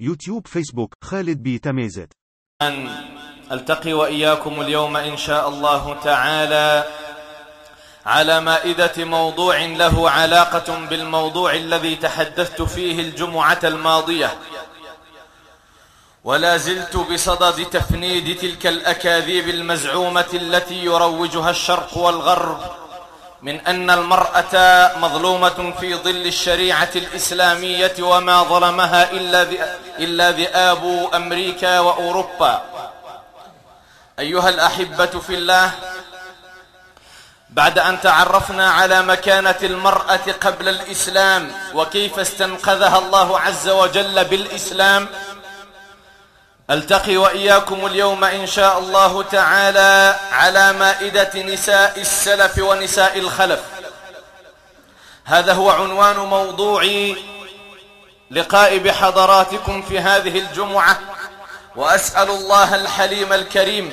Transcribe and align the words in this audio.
يوتيوب 0.00 0.46
فيسبوك 0.46 0.94
خالد 1.04 1.42
بي 1.42 1.58
تميزت. 1.58 2.12
أن 2.62 2.88
ألتقي 3.52 3.92
وإياكم 3.92 4.60
اليوم 4.60 4.96
إن 4.96 5.16
شاء 5.16 5.48
الله 5.48 6.00
تعالى 6.04 6.84
على 8.06 8.40
مائدة 8.40 9.04
موضوع 9.04 9.64
له 9.64 10.10
علاقة 10.10 10.86
بالموضوع 10.86 11.54
الذي 11.54 11.96
تحدثت 11.96 12.62
فيه 12.62 13.00
الجمعة 13.00 13.58
الماضية. 13.64 14.38
ولا 16.24 16.56
زلت 16.56 16.96
بصدد 16.96 17.64
تفنيد 17.64 18.38
تلك 18.38 18.66
الأكاذيب 18.66 19.48
المزعومة 19.48 20.30
التي 20.34 20.84
يروجها 20.84 21.50
الشرق 21.50 21.96
والغرب. 21.96 22.87
من 23.42 23.60
أن 23.66 23.90
المرأة 23.90 24.54
مظلومة 24.96 25.74
في 25.80 25.94
ظل 25.94 26.26
الشريعة 26.26 26.88
الإسلامية 26.96 27.94
وما 28.00 28.42
ظلمها 28.42 29.12
إلا 29.98 30.30
ذئاب 30.30 31.08
أمريكا 31.14 31.80
وأوروبا. 31.80 32.62
أيها 34.18 34.48
الأحبة 34.48 35.06
في 35.06 35.34
الله 35.34 35.70
بعد 37.50 37.78
أن 37.78 38.00
تعرفنا 38.00 38.70
على 38.70 39.02
مكانة 39.02 39.58
المرأة 39.62 40.26
قبل 40.40 40.68
الإسلام 40.68 41.52
وكيف 41.74 42.18
استنقذها 42.18 42.98
الله 42.98 43.40
عز 43.40 43.68
وجل 43.68 44.24
بالإسلام 44.24 45.08
ألتقي 46.70 47.16
وإياكم 47.16 47.86
اليوم 47.86 48.24
إن 48.24 48.46
شاء 48.46 48.78
الله 48.78 49.22
تعالى 49.22 50.16
على 50.32 50.72
مائدة 50.72 51.42
نساء 51.42 52.00
السلف 52.00 52.58
ونساء 52.58 53.18
الخلف. 53.18 53.60
هذا 55.24 55.52
هو 55.52 55.70
عنوان 55.70 56.16
موضوع 56.16 56.84
لقاء 58.30 58.78
بحضراتكم 58.78 59.82
في 59.82 59.98
هذه 59.98 60.38
الجمعة 60.38 60.98
وأسأل 61.76 62.30
الله 62.30 62.74
الحليم 62.74 63.32
الكريم 63.32 63.92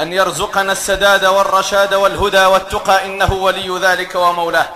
أن 0.00 0.12
يرزقنا 0.12 0.72
السداد 0.72 1.24
والرشاد 1.24 1.94
والهدى 1.94 2.44
والتقى 2.44 3.04
إنه 3.04 3.32
ولي 3.32 3.78
ذلك 3.78 4.14
ومولاه 4.14 4.68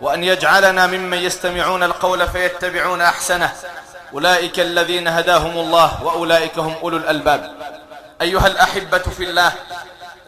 وأن 0.00 0.24
يجعلنا 0.24 0.86
ممن 0.86 1.18
يستمعون 1.18 1.82
القول 1.82 2.28
فيتبعون 2.28 3.00
أحسنه. 3.00 3.52
أولئك 4.14 4.60
الذين 4.60 5.08
هداهم 5.08 5.58
الله 5.58 6.02
وأولئك 6.04 6.58
هم 6.58 6.74
أولو 6.82 6.96
الألباب. 6.96 7.54
أيها 8.22 8.46
الأحبة 8.46 8.98
في 8.98 9.24
الله 9.24 9.52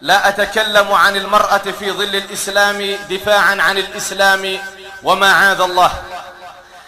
لا 0.01 0.29
أتكلم 0.29 0.91
عن 0.91 1.15
المرأة 1.15 1.57
في 1.79 1.91
ظل 1.91 2.15
الإسلام 2.15 2.97
دفاعا 3.09 3.61
عن 3.61 3.77
الإسلام 3.77 4.57
وما 5.03 5.33
عاد 5.33 5.61
الله 5.61 5.91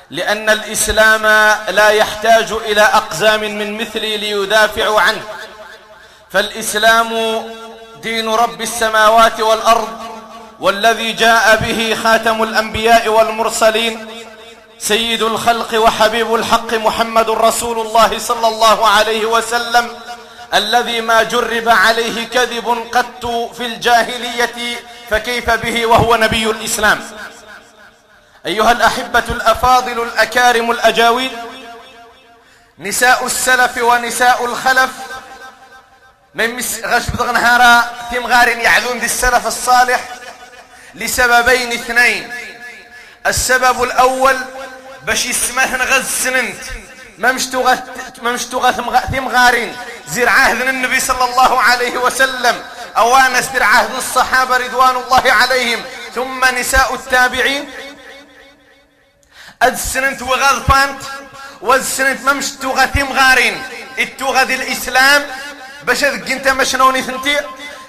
لأن 0.10 0.50
الإسلام 0.50 1.24
لا 1.70 1.90
يحتاج 1.90 2.52
إلى 2.52 2.82
أقزام 2.82 3.42
من 3.42 3.78
مثلي 3.78 4.18
ليدافعوا 4.18 5.02
عنه. 5.02 5.22
فالإسلام 6.32 7.42
دين 8.02 8.30
رب 8.30 8.62
السماوات 8.62 9.40
والأرض 9.40 9.88
والذي 10.60 11.12
جاء 11.12 11.56
به 11.56 11.98
خاتم 12.04 12.44
الأنبياء 12.44 13.08
والمرسلين 13.08 14.08
سيد 14.80 15.22
الخلق 15.22 15.82
وحبيب 15.82 16.36
الحق 16.36 16.74
محمد 16.74 17.30
رسول 17.30 17.80
الله 17.80 18.20
صلى 18.20 18.48
الله 18.48 18.88
عليه 18.88 19.26
وسلم 19.26 19.90
الذي 20.54 21.02
ما 21.02 21.24
جرب 21.24 21.70
عليه 21.70 22.28
كذب 22.28 22.88
قط 22.92 23.26
في 23.58 23.66
الجاهلية 23.66 24.78
فكيف 25.10 25.50
به 25.50 25.86
وهو 25.86 26.16
نبي 26.16 26.50
الإسلام؟ 26.50 27.00
أيها 28.46 28.72
الأحبة 28.72 29.24
الأفاضل 29.30 30.04
الأكارم 30.04 30.72
الأجاويد 30.72 31.32
نساء 32.80 33.26
السلف 33.26 33.78
ونساء 33.78 34.46
الخلف 34.46 34.90
من 36.36 36.60
غش 36.86 37.10
بضغنهارا 37.10 37.92
تم 38.12 38.28
غار 38.28 38.48
يعذون 38.48 38.98
ذي 38.98 39.06
السلف 39.06 39.48
الصالح 39.48 40.10
لسببين 40.96 41.72
اثنين. 41.72 42.32
السبب 43.28 43.84
الأول 43.84 44.38
باش 45.06 45.26
يسمه 45.26 45.78
نغز 45.78 46.06
سننت. 46.24 46.64
ما 47.18 47.32
مشتوغة 47.32 47.84
ما 48.22 48.32
مشتوغة 48.32 48.72
ثم 48.72 49.28
غارين. 49.28 49.76
زير 50.08 50.30
عهد 50.30 50.62
النبي 50.62 51.00
صلى 51.00 51.24
الله 51.24 51.62
عليه 51.62 51.98
وسلم. 51.98 52.64
أوانس 52.98 53.46
زير 53.54 53.64
عهد 53.64 53.96
الصحابة 53.96 54.58
رضوان 54.58 54.96
الله 54.96 55.32
عليهم. 55.32 55.84
ثم 56.16 56.46
نساء 56.46 56.94
التابعين. 56.94 57.70
أد 59.62 59.76
سننت 59.76 60.22
وغاز 60.22 60.60
بانت 60.70 61.02
والسننت 61.62 62.22
ما 62.22 62.34
مشتوغة 62.34 62.86
ثم 62.86 63.14
غارين. 63.14 63.64
اتوغة 64.00 64.44
الإسلام. 64.44 65.26
باش 65.84 66.04
أنت 66.04 66.48
مشنوني 66.48 67.02
ثنتي؟ 67.02 67.40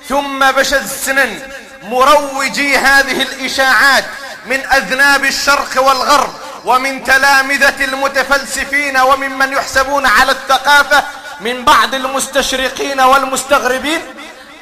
ثم 0.08 0.52
باش 0.52 0.74
السنن 0.74 1.52
مروجي 1.82 2.78
هذه 2.78 3.22
الإشاعات 3.22 4.04
من 4.46 4.60
أذناب 4.66 5.24
الشرق 5.24 5.82
والغرب 5.82 6.34
ومن 6.64 7.04
تلامذة 7.04 7.84
المتفلسفين 7.84 8.96
وممن 8.98 9.52
يحسبون 9.52 10.06
على 10.06 10.32
الثقافة 10.32 11.04
من 11.40 11.64
بعض 11.64 11.94
المستشرقين 11.94 13.00
والمستغربين 13.00 14.00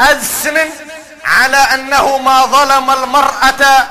أذسن 0.01 0.59
على 1.25 1.57
أنه 1.57 2.19
ما 2.19 2.47
ظلم 2.47 2.91
المرأة 2.91 3.87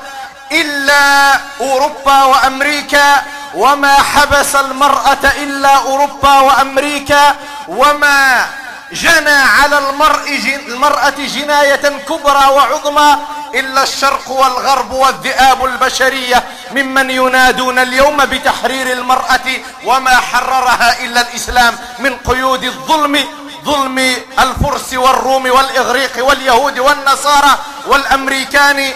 إلا 0.52 1.32
أوروبا 1.60 2.24
وأمريكا 2.24 3.22
وما 3.54 3.94
حبس 3.94 4.56
المرأة 4.56 5.32
إلا 5.42 5.76
أوروبا 5.76 6.40
وأمريكا 6.40 7.34
وما 7.68 8.46
جنى 8.92 9.30
على 9.30 9.78
المرء 9.78 10.40
المرأة 10.68 11.14
جناية 11.18 11.98
كبرى 12.08 12.46
وعظمى 12.46 13.16
إلا 13.54 13.82
الشرق 13.82 14.30
والغرب 14.30 14.92
والذئاب 14.92 15.64
البشرية 15.64 16.44
ممن 16.72 17.10
ينادون 17.10 17.78
اليوم 17.78 18.24
بتحرير 18.24 18.92
المرأة 18.92 19.48
وما 19.84 20.16
حررها 20.16 21.04
إلا 21.04 21.20
الإسلام 21.20 21.78
من 21.98 22.16
قيود 22.16 22.64
الظلم 22.64 23.24
ظلم 23.64 23.98
الفرس 24.38 24.94
والروم 24.94 25.50
والإغريق 25.50 26.26
واليهود 26.26 26.78
والنصارى 26.78 27.58
والأمريكان 27.86 28.90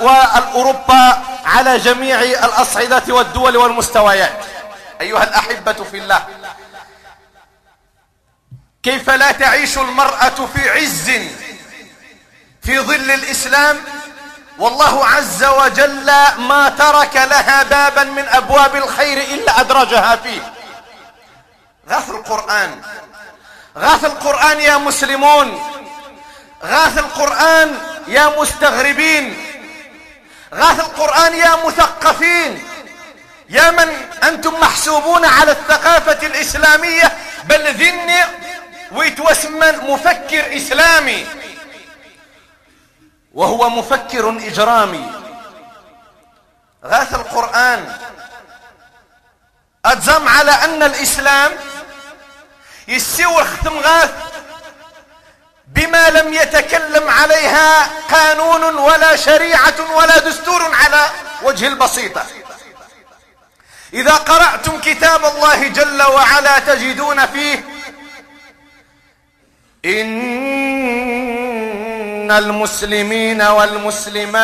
والأوروبا 0.00 1.22
على 1.46 1.78
جميع 1.78 2.20
الأصعدة 2.20 3.02
والدول 3.14 3.56
والمستويات. 3.56 4.32
أيها 5.00 5.24
الأحبة 5.24 5.72
في 5.90 5.98
الله 5.98 6.22
كيف 8.86 9.10
لا 9.10 9.32
تعيش 9.32 9.78
المرأة 9.78 10.48
في 10.54 10.70
عز 10.70 11.10
في 12.62 12.78
ظل 12.78 13.10
الإسلام؟ 13.10 13.76
والله 14.58 15.06
عز 15.06 15.44
وجل 15.44 16.06
ما 16.38 16.74
ترك 16.78 17.16
لها 17.16 17.62
بابا 17.62 18.04
من 18.04 18.24
أبواب 18.28 18.76
الخير 18.76 19.18
إلا 19.18 19.60
أدرجها 19.60 20.16
فيه. 20.16 20.52
غاث 21.90 22.10
القرآن. 22.10 22.80
غاث 23.78 24.04
القرآن 24.04 24.60
يا 24.60 24.76
مسلمون. 24.76 25.60
غاث 26.64 26.98
القرآن 26.98 27.78
يا 28.08 28.32
مستغربين. 28.38 29.36
غاث 30.54 30.80
القرآن 30.80 31.34
يا 31.34 31.56
مثقفين. 31.66 32.62
يا 33.48 33.70
من 33.70 34.08
أنتم 34.22 34.60
محسوبون 34.60 35.24
على 35.24 35.50
الثقافة 35.50 36.26
الإسلامية. 36.26 37.12
بل 37.44 37.72
ذن 37.72 38.10
ويتوسمن 38.92 39.76
مفكر 39.78 40.56
إسلامي. 40.56 41.26
وهو 43.34 43.68
مفكر 43.70 44.28
إجرامي. 44.28 45.12
غاث 46.84 47.14
القرآن. 47.14 47.96
أجزم 49.84 50.28
على 50.28 50.50
أن 50.50 50.82
الإسلام 50.82 51.52
يسوي 52.88 53.44
ختم 53.44 53.78
غاث 53.78 54.10
بما 55.66 56.10
لم 56.10 56.34
يتكلم 56.34 57.10
عليها 57.10 57.88
قانون 58.10 58.64
ولا 58.64 59.16
شريعة 59.16 59.96
ولا 59.96 60.18
دستور 60.18 60.74
على 60.74 61.10
وجه 61.42 61.66
البسيطة. 61.66 62.26
إذا 63.92 64.14
قرأتم 64.14 64.80
كتاب 64.80 65.24
الله 65.24 65.68
جل 65.68 66.02
وعلا 66.02 66.58
تجدون 66.58 67.26
فيه 67.26 67.64
إن 69.86 70.26
المسلمين 72.30 73.42
والمسلمات 73.42 74.36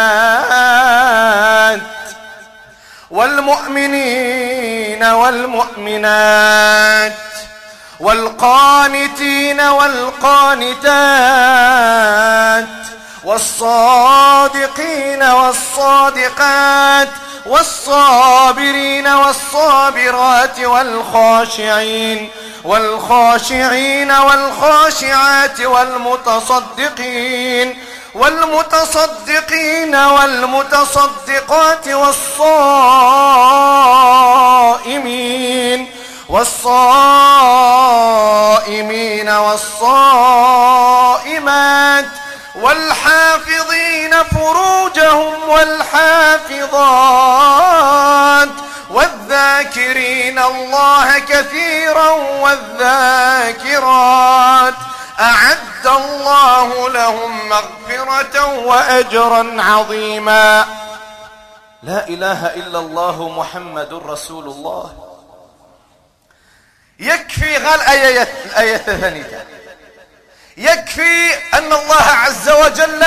والمؤمنين 3.10 5.04
والمؤمنات 5.04 6.32
والقانتين 8.00 9.60
والقانتات 9.60 10.82
والصادقين 13.32 15.23
والصادقات 15.23 17.08
والصابرين 17.46 19.06
والصابرات 19.06 20.58
والخاشعين 20.61 22.31
والخاشعين 22.64 24.11
والخاشعات 24.12 25.61
والمتصدقين 25.61 26.99
والمتصدقين 28.14 29.94
والمتصدقات 29.94 31.88
والصائمين 31.88 32.73
والصائمين 36.29 36.88
والصائمات 39.29 40.82
والحافظين 42.54 44.22
فروجهم 44.22 45.49
والحافظات 45.49 46.62
والذاكرين 48.90 50.38
الله 50.38 51.19
كثيرا 51.19 52.10
والذاكرات 52.40 53.94
أعد 55.20 55.87
الله 55.87 56.88
لهم 56.90 57.49
مغفرة 57.49 58.55
وأجرا 58.55 59.62
عظيما 59.62 60.66
لا 61.82 62.08
إله 62.08 62.46
إلا 62.46 62.78
الله 62.78 63.28
محمد 63.28 63.94
رسول 64.06 64.44
الله 64.44 64.93
يكفي 66.98 67.56
غال 67.56 67.81
آية 67.81 68.28
الآية 68.44 68.75
الثانية 68.76 69.46
يكفي 70.56 71.34
أن 71.54 71.72
الله 71.72 72.02
عز 72.02 72.50
وجل 72.50 73.04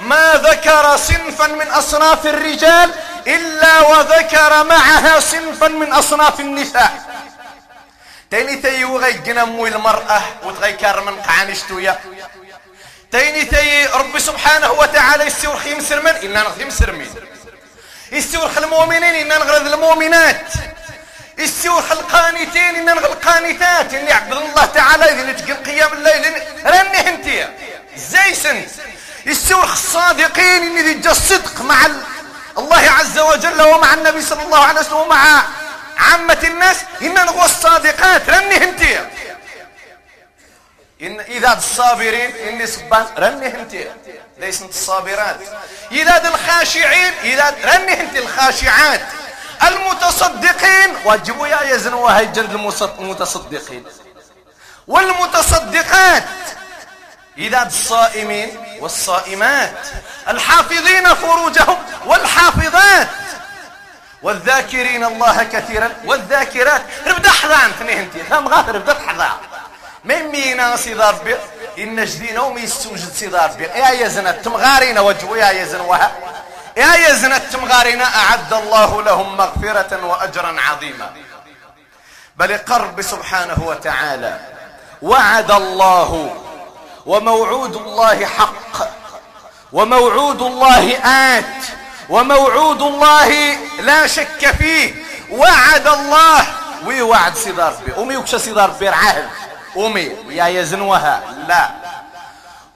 ما 0.00 0.32
ذكر 0.34 0.96
صنفا 0.96 1.46
من 1.46 1.68
أصناف 1.70 2.26
الرجال 2.26 2.90
إلا 3.26 3.80
وذكر 3.80 4.64
معها 4.64 5.20
صنفا 5.20 5.68
من 5.68 5.92
أصناف 5.92 6.40
النساء. 6.40 6.92
تاني 8.30 8.56
تي 8.56 8.84
وغي 8.84 9.12
موي 9.44 9.68
المرأة 9.68 10.22
وتغيكار 10.42 11.00
من 11.00 11.22
قعانشتويا 11.22 12.00
تاني 13.12 13.44
تي 13.44 13.86
ربي 13.86 14.20
سبحانه 14.20 14.72
وتعالى 14.72 15.24
يستور 15.24 15.56
خيم 15.56 15.80
سرمن 15.80 16.10
إنا 16.10 16.42
نغذي 16.42 16.64
مسرمين 16.64 17.14
يستور 18.12 18.50
المؤمنين 18.56 19.14
إنا 19.14 19.38
نغرذ 19.38 19.72
المؤمنات. 19.72 20.46
يستور 21.38 21.84
القانتين 21.90 22.76
إنا 22.76 22.94
نغل 22.94 23.04
القانتات 23.04 23.94
إني 23.94 24.12
عبد 24.12 24.32
الله 24.32 24.64
تعالى 24.64 25.04
إذا 25.04 25.32
تقل 25.32 25.54
قيام 25.54 25.92
الليل 25.92 26.42
رني 26.66 27.08
انتيا 27.08 27.54
زي 27.96 28.34
سنت 28.34 28.68
يستور 29.26 29.64
الصادقين 29.64 30.62
إني 30.62 30.82
ذي 30.82 31.10
الصدق 31.10 31.60
مع 31.60 31.76
الله 32.58 32.90
عز 32.90 33.18
وجل 33.18 33.62
ومع 33.62 33.94
النبي 33.94 34.22
صلى 34.22 34.42
الله 34.42 34.64
عليه 34.64 34.80
وسلم 34.80 34.96
ومع 34.96 35.42
عامة 35.96 36.38
الناس. 36.44 36.76
إن 37.02 37.14
نغوى 37.14 37.44
الصادقات 37.44 38.30
رني 38.30 38.64
انتي 38.64 38.98
إن 41.02 41.20
إذا 41.20 41.52
الصابرين 41.52 42.36
إني 42.36 42.66
صبان 42.66 43.06
رني 43.18 43.46
انتي 43.46 43.90
ليس 44.38 44.62
انت 44.62 44.70
الصابرات. 44.70 45.40
إذا 45.92 46.28
الخاشعين 46.28 47.12
إذا 47.24 47.54
رني 47.64 48.00
انت 48.00 48.16
الخاشعات. 48.16 49.00
المتصدقين. 49.62 50.96
واجبوا 51.04 51.46
يا 51.46 51.62
يزنوا 51.62 52.10
هاي 52.10 52.26
جلد 52.26 52.52
المتصدقين. 52.98 53.84
والمتصدقات 54.86 56.24
إذا 57.38 57.66
الصائمين 57.66 58.58
والصائمات. 58.80 59.78
الحافظين 60.28 61.14
فروجهم 61.14 61.78
والحافظات. 62.06 63.08
والذاكرين 64.22 65.04
الله 65.04 65.42
كثيرا 65.42 65.90
والذاكرات. 66.04 66.82
ربدا 67.06 67.30
حضان 67.30 67.88
انت. 67.88 68.16
ثم 68.30 68.48
غاثر 68.48 68.74
ربدا 68.74 68.98
حضان 69.08 69.30
مينا 70.04 70.76
صدار 70.76 71.14
بي 71.14 71.36
إن 71.78 72.04
جدينا 72.04 72.40
ومي 72.40 72.60
يستوجد 72.60 73.12
صدار 73.14 73.48
بي 73.48 73.64
يا 73.64 73.90
يزن 73.90 74.26
التمغارين 74.26 74.98
وجهوا 74.98 75.36
يا 75.36 75.50
يزن 75.50 75.80
وها. 75.80 76.12
يا 76.76 77.08
يزن 77.08 77.32
التمغارين 77.32 78.02
أعد 78.02 78.52
الله 78.52 79.02
لهم 79.02 79.36
مغفرة 79.36 80.06
وأجرا 80.06 80.60
عظيما. 80.60 81.12
بل 82.36 82.58
قرب 82.58 83.02
سبحانه 83.02 83.62
وتعالى 83.66 84.40
وعد 85.02 85.50
الله 85.50 86.36
وموعود 87.06 87.76
الله 87.76 88.26
حق 88.26 88.88
وموعود 89.72 90.42
الله 90.42 90.96
آت 91.38 91.64
وموعود 92.08 92.82
الله 92.82 93.56
لا 93.80 94.06
شك 94.06 94.50
فيه. 94.58 95.04
وعد 95.30 95.86
الله 95.88 96.46
وي 96.84 97.02
وعد 97.02 97.34
سيدار 97.36 97.74
بي 97.86 98.02
أمي 98.02 98.16
وكش 98.16 98.34
سيدار 98.34 98.70
بي 98.70 98.88
عهد. 98.88 99.28
أمي 99.76 100.16
يا 100.28 100.46
يزنوها 100.46 101.22
لا. 101.48 101.70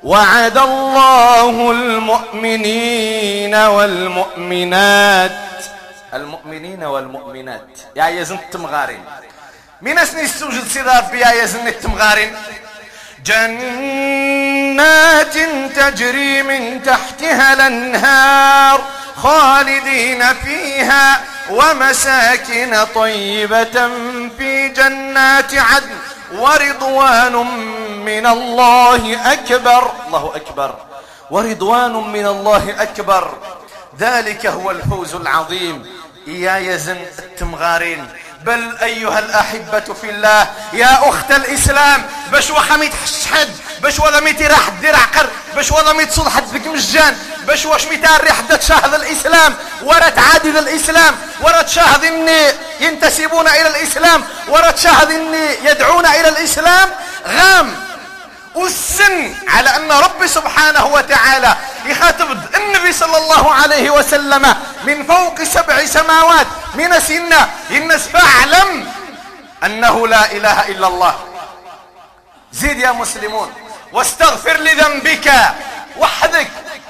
وعد 0.03 0.59
الله 0.59 1.71
المؤمنين 1.71 3.55
والمؤمنات. 3.55 5.31
المؤمنين 6.15 6.85
والمؤمنات. 6.85 7.79
يا 7.97 8.09
يزن 8.09 8.35
التمغارين 8.35 9.05
من 9.83 9.99
اسني 9.99 10.23
السوجد 10.23 10.69
سيدار 10.69 11.03
بي 11.13 11.21
يا 11.21 11.43
يزن 11.43 11.69
التمغارين 11.69 12.33
جنات 13.25 15.35
تجري 15.77 16.43
من 16.43 16.83
تحتها 16.83 17.53
الأنهار 17.53 18.81
خالدين 19.17 20.35
فيها 20.35 21.21
ومساكن 21.51 22.85
طيبة 22.95 23.89
في 24.39 24.69
جنات 24.69 25.55
عدن. 25.55 25.99
ورضوان 26.33 27.33
من 28.05 28.27
الله 28.27 29.33
أكبر. 29.33 29.93
الله 30.07 30.33
أكبر. 30.37 30.75
ورضوان 31.31 31.93
من 31.93 32.27
الله 32.27 32.83
أكبر. 32.83 33.35
ذلك 33.99 34.47
هو 34.47 34.71
الفوز 34.71 35.15
العظيم. 35.15 35.87
يا 36.27 36.59
يزن 36.59 36.97
التمغارين. 37.19 38.09
بل 38.45 38.77
أيها 38.83 39.19
الأحبة 39.19 39.95
في 39.95 40.11
الله 40.11 40.47
يا 40.73 41.09
أخت 41.09 41.31
الإسلام 41.31 42.07
باش 42.33 42.51
وحميت 42.51 42.93
حشحد 43.05 43.49
باش 43.83 43.99
ولا 43.99 44.21
راح 44.49 44.69
دير 44.81 44.97
عقر 44.97 45.31
باش 45.55 45.73
ولا 45.73 45.93
ميت 45.93 46.13
صلحت 46.13 46.43
بك 46.43 46.67
مجان 46.67 47.17
باش 47.47 47.67
واش 47.67 47.87
ميتاري 47.87 48.33
حدا 48.33 48.57
تشاهد 48.57 48.95
الإسلام 48.95 49.55
ورا 49.83 50.09
تعادل 50.09 50.59
الإسلام 50.59 51.15
ورا 51.41 51.63
تشاهد 51.63 52.05
إني 52.05 52.47
ينتسبون 52.81 53.49
إلى 53.49 53.67
الإسلام 53.67 54.25
ورا 54.49 54.71
تشاهد 54.71 55.11
إني 55.11 55.71
يدعون 55.71 56.07
إلى 56.07 56.29
الإسلام 56.29 56.91
غام. 57.29 57.88
والسن 58.55 59.35
على 59.49 59.77
أن 59.77 59.93
رب 59.93 60.27
سبحانه 60.27 60.87
وتعالى 60.87 61.57
يخاطب 61.85 62.39
النبي 62.55 62.93
صلى 62.93 63.17
الله 63.17 63.55
عليه 63.55 63.91
وسلم 63.91 64.55
من 64.85 65.07
فوق 65.07 65.43
سبع 65.43 65.85
سماوات. 65.85 66.47
من 66.75 67.01
سنة 67.01 67.51
الناس 67.71 68.09
فاعلم 68.09 68.93
أنه 69.65 70.09
لا 70.09 70.33
إله 70.33 70.69
إلا 70.69 70.87
الله. 70.87 71.15
زيد 72.53 72.79
يا 72.79 72.93
مسلمون 72.93 73.53
واستغفر 73.93 74.57
لذنبك 74.57 75.33
وحدك 75.97 76.49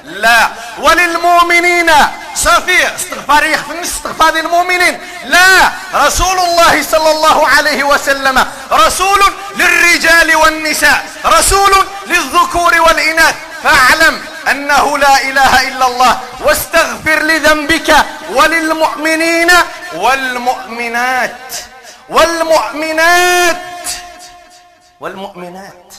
لا. 0.08 0.48
وللمؤمنين 0.78 1.90
صافي 2.34 2.96
استغفار 2.96 3.44
يخفي 3.44 3.82
استغفار 3.82 4.34
للمؤمنين. 4.34 5.00
لا. 5.24 5.70
رسول 5.94 6.38
الله 6.38 6.82
صلى 6.82 7.10
الله 7.10 7.48
عليه 7.48 7.84
وسلم 7.84 8.46
رسول 8.72 9.20
للرجال 9.56 10.36
والنساء 10.36 11.04
رسول 11.24 11.86
للذكور 12.06 12.80
والإناث. 12.80 13.34
فاعلم 13.64 14.24
أنه 14.50 14.98
لا 14.98 15.22
إله 15.22 15.68
إلا 15.68 15.86
الله 15.86 16.20
واستغفر 16.40 17.22
لذنبك 17.22 17.96
وللمؤمنين 18.30 19.50
والمؤمنات. 19.94 21.36
والمؤمنات. 22.08 23.56
والمؤمنات. 25.00 25.92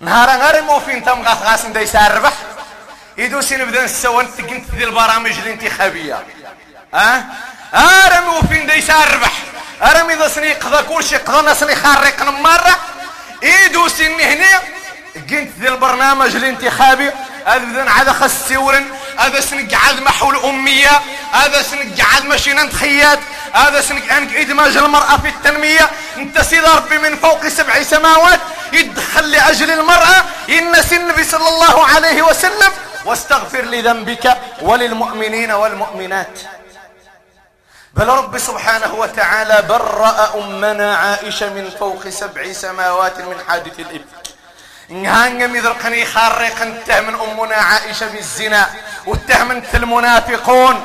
نهار 0.00 0.30
غير 0.30 0.62
موفين 0.62 1.04
تم 1.04 1.22
غاس 1.22 1.38
غاس 1.42 1.64
ندي 1.64 1.86
ساربح 1.86 2.32
يدوسي 3.18 3.56
نبدا 3.56 3.84
نسوى 3.84 4.22
نتقنت 4.24 4.64
ذي 4.76 4.84
البرامج 4.84 5.38
الانتخابية. 5.38 6.26
آه 6.94 7.24
آه 7.74 8.30
وفين 8.30 8.66
دي 8.66 8.80
ساربح 8.80 9.32
رمي 9.82 10.14
ذا 10.14 10.28
سني 10.28 10.52
قضى 10.52 10.82
كل 10.82 11.04
شيء 11.04 11.18
قضى 11.18 11.54
سني 11.54 11.76
خارق 11.76 12.22
مرة. 12.22 12.76
يدوسي 13.42 14.24
هنا 14.24 14.60
قنت 15.14 15.50
ذي 15.60 15.68
البرنامج 15.68 16.36
الانتخابي 16.36 17.10
هذا 17.46 17.88
هذا 17.88 18.12
خس 18.12 18.48
سورن 18.48 18.86
هذا 19.18 19.40
سنقعد 19.40 20.00
محو 20.00 20.30
الأمية 20.30 21.00
هذا 21.32 21.62
سنقعد 21.62 22.24
مشينا 22.24 22.62
نتخيات 22.62 23.18
هذا 23.52 23.80
سنقعد 23.80 24.34
إدماج 24.34 24.76
المرأة 24.76 25.16
في 25.16 25.28
التنمية. 25.28 25.90
انت 26.16 26.40
سيد 26.40 26.64
ربي 26.64 26.98
من 26.98 27.16
فوق 27.16 27.48
سبع 27.48 27.82
سماوات 27.82 28.40
يدخل 28.72 29.30
لأجل 29.30 29.70
المرأة 29.70 30.24
إن 30.48 30.74
النبي 30.92 31.24
صلى 31.24 31.48
الله 31.48 31.86
عليه 31.86 32.22
وسلم 32.22 32.72
واستغفر 33.08 33.64
لذنبك 33.64 34.36
وللمؤمنين 34.62 35.52
والمؤمنات. 35.52 36.38
بل 37.94 38.08
رب 38.08 38.38
سبحانه 38.38 38.94
وتعالى 38.94 39.62
برأ 39.68 40.34
أمنا 40.34 40.96
عائشة 40.96 41.48
من 41.54 41.70
فوق 41.80 42.08
سبع 42.08 42.52
سماوات 42.52 43.18
من 43.20 43.36
حادث 43.48 43.80
الإفك 43.80 44.24
نهانج 44.88 45.42
مذرقني 45.42 46.04
خارق 46.04 46.62
اتهم 46.62 47.20
أمنا 47.20 47.56
عائشة 47.56 48.06
بالزنا 48.12 48.66
واتهم 49.06 49.62
المنافقون. 49.74 50.76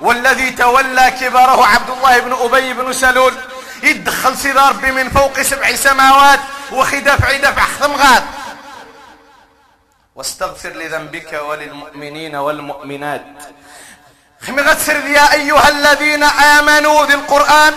والذي 0.00 0.50
تولى 0.50 1.10
كبره 1.20 1.66
عبد 1.66 1.90
الله 1.90 2.18
بن 2.18 2.32
أبي 2.32 2.72
بن 2.72 2.92
سلول. 2.92 3.34
يدخل 3.82 4.36
سيدار 4.36 4.72
من 4.72 5.10
فوق 5.10 5.42
سبع 5.42 5.74
سماوات 5.74 6.40
وخدفع 6.72 7.36
دفع 7.36 7.64
ثمغات 7.80 8.22
واستغفر 10.14 10.68
لذنبك 10.68 11.32
وللمؤمنين 11.32 12.36
والمؤمنات. 12.36 13.26
خمي 14.46 14.62
غتسرد 14.62 15.04
يا 15.04 15.32
أيها 15.32 15.68
الذين 15.68 16.22
آمنوا 16.22 17.06
ذي 17.06 17.14
القرآن 17.14 17.74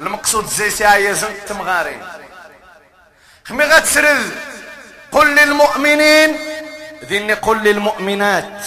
المقصود 0.00 0.46
زي 0.46 0.70
سيايا 0.70 1.12
زنت 1.12 1.48
تمغاري. 1.48 2.02
خمي 3.44 3.64
غتسرد 3.64 4.30
قل 5.12 5.34
للمؤمنين. 5.34 6.38
ذني 7.04 7.32
قل 7.32 7.56
للمؤمنات. 7.56 8.66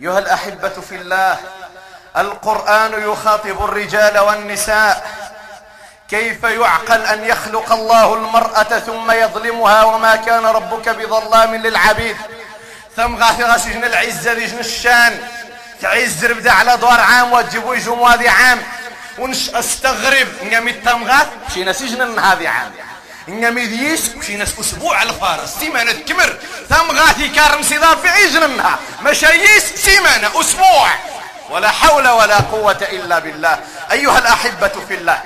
أيها 0.00 0.18
الأحبة 0.18 0.68
في 0.68 0.94
الله. 0.94 1.38
القرآن 2.16 3.12
يخاطب 3.12 3.64
الرجال 3.64 4.18
والنساء. 4.18 5.23
كيف 6.10 6.44
يعقل 6.44 7.00
أن 7.00 7.24
يخلق 7.24 7.72
الله 7.72 8.14
المرأة 8.14 8.78
ثم 8.78 9.10
يظلمها 9.10 9.84
وما 9.84 10.16
كان 10.16 10.46
ربك 10.46 10.88
بظلام 10.88 11.54
للعبيد؟ 11.54 12.16
ثم 12.96 13.16
غاثي 13.16 13.42
غاسجن 13.42 13.84
العزة 13.84 14.34
ديجن 14.34 14.58
الشان. 14.58 15.18
تعز 15.82 16.24
ربدا 16.24 16.52
على 16.52 16.76
دور 16.76 17.00
عام 17.00 17.32
وتجيبوا 17.32 17.74
يجوا 17.74 18.08
هذه 18.08 18.30
عام. 18.30 18.62
ونش 19.18 19.50
أستغرب. 19.50 20.28
نمي 20.42 20.70
التمغات 20.70 21.26
مشينا 21.50 21.72
سجن 21.72 22.18
هذه 22.18 22.48
عام. 22.48 22.72
نمي 23.28 23.66
ديس 23.66 24.14
مشينا 24.16 24.44
أسبوع 24.44 24.96
على 24.96 25.12
سيمانة 25.60 25.92
كمر 25.92 26.38
ثم 26.68 26.90
غاثي 26.90 27.28
كارم 27.28 27.62
سيدار 27.62 27.96
في 27.96 28.08
عجنها. 28.08 28.78
مشايس 29.02 29.64
سيمانة 29.74 30.40
أسبوع. 30.40 30.88
ولا 31.50 31.70
حول 31.70 32.08
ولا 32.08 32.36
قوة 32.36 32.78
إلا 32.92 33.18
بالله. 33.18 33.58
أيها 33.92 34.18
الأحبة 34.18 34.72
في 34.88 34.94
الله. 34.94 35.22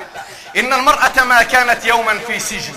إن 0.58 0.72
المرأة 0.72 1.24
ما 1.24 1.42
كانت 1.42 1.84
يوما 1.84 2.18
في 2.18 2.40
سجن 2.40 2.74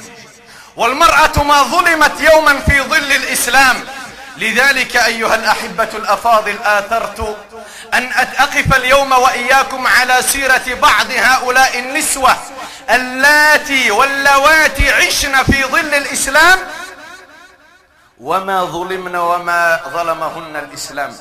والمرأة 0.75 1.43
ما 1.43 1.63
ظلمت 1.63 2.21
يوما 2.21 2.59
في 2.59 2.81
ظل 2.81 3.11
الإسلام. 3.11 3.83
لذلك 4.37 4.95
أيها 4.97 5.35
الأحبة 5.35 5.89
الأفاضل 5.93 6.55
آثرت 6.63 7.37
أن 7.93 8.11
أقف 8.15 8.75
اليوم 8.75 9.11
وإياكم 9.11 9.87
على 9.87 10.21
سيرة 10.21 10.63
بعض 10.81 11.11
هؤلاء 11.11 11.79
النسوة 11.79 12.37
اللاتي 12.89 13.91
واللواتي 13.91 14.91
عشن 14.91 15.43
في 15.43 15.63
ظل 15.63 15.93
الإسلام. 15.93 16.59
وما 18.19 18.63
ظلمن 18.65 19.15
وما 19.15 19.79
ظلمهن 19.93 20.55
الإسلام. 20.55 21.15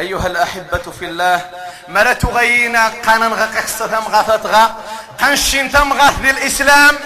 أيها 0.00 0.26
الأحبة 0.26 0.78
في 0.98 1.04
الله 1.04 1.50
مرت 1.88 2.24
غينا 2.24 2.88
قانا 2.88 3.26
غقصة 3.26 3.98
غثت 3.98 4.46
غا 4.46 4.76
قنشين 5.20 5.72
تمغث 5.72 6.14
للإسلام 6.22 6.98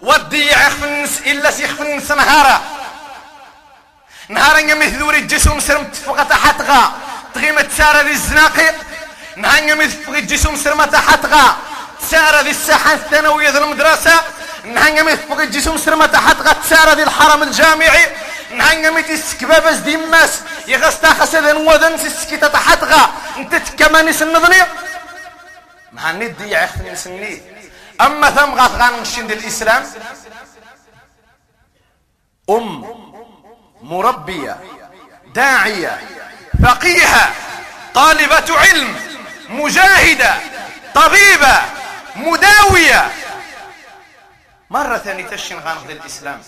ودي 0.00 0.50
يخفنس 0.50 1.20
إلا 1.26 1.50
سيخفنس 1.50 2.10
نهارا. 2.10 2.60
نهار 4.28 4.74
مثلوري 4.74 5.18
الجسم 5.18 5.60
سرم 5.60 5.84
تفقى 5.84 6.24
تحتغا 6.24 6.92
تغيمة 7.34 7.62
تسارة 7.62 8.00
ذي 8.00 8.10
الزناقي 8.10 8.74
نهار 9.36 9.74
مثل 9.74 9.98
الجسم 10.08 10.56
سرم 10.56 10.84
تحتغا 10.84 11.56
تسارة 12.00 12.40
ذي 12.40 12.50
الساحة 12.50 12.92
الثانوية 12.92 13.50
ذي 13.50 13.58
المدرسة. 13.58 14.20
نهار 14.64 15.02
مثل 15.02 15.40
الجسم 15.40 15.78
سرم 15.78 16.04
تحتغا 16.04 16.52
تسارة 16.52 16.92
ذي 16.92 17.02
الحرم 17.02 17.42
الجامعي. 17.42 18.06
نهار 18.52 18.90
مثل 18.90 19.10
السكبابة 19.10 19.72
دي 19.72 19.96
ماس. 19.96 20.42
يغستا 20.66 21.10
خسد 21.10 21.44
نوذن 21.44 21.98
سكيتا 21.98 22.48
تحتغا 22.48 23.12
انت 23.36 23.54
تكماني 23.54 24.12
سنظني 24.12 24.62
ما 25.92 26.12
ندي 26.12 26.50
يعرفني 26.50 26.96
سني 26.96 27.42
أما 28.00 28.30
ثم 28.30 28.54
غاثغان 28.54 29.00
نشين 29.00 29.30
الإسلام. 29.30 29.86
أم 32.50 32.84
مربية 33.80 34.56
داعية 35.34 36.00
فقيهة 36.62 37.32
طالبة 37.94 38.58
علم 38.58 39.00
مجاهدة 39.48 40.36
طبيبة 40.94 41.62
مداوية. 42.16 43.12
مرة 44.70 44.98
ثانية 44.98 45.26
تشن 45.26 45.58
غانغ 45.58 45.90
الإسلام. 45.90 46.42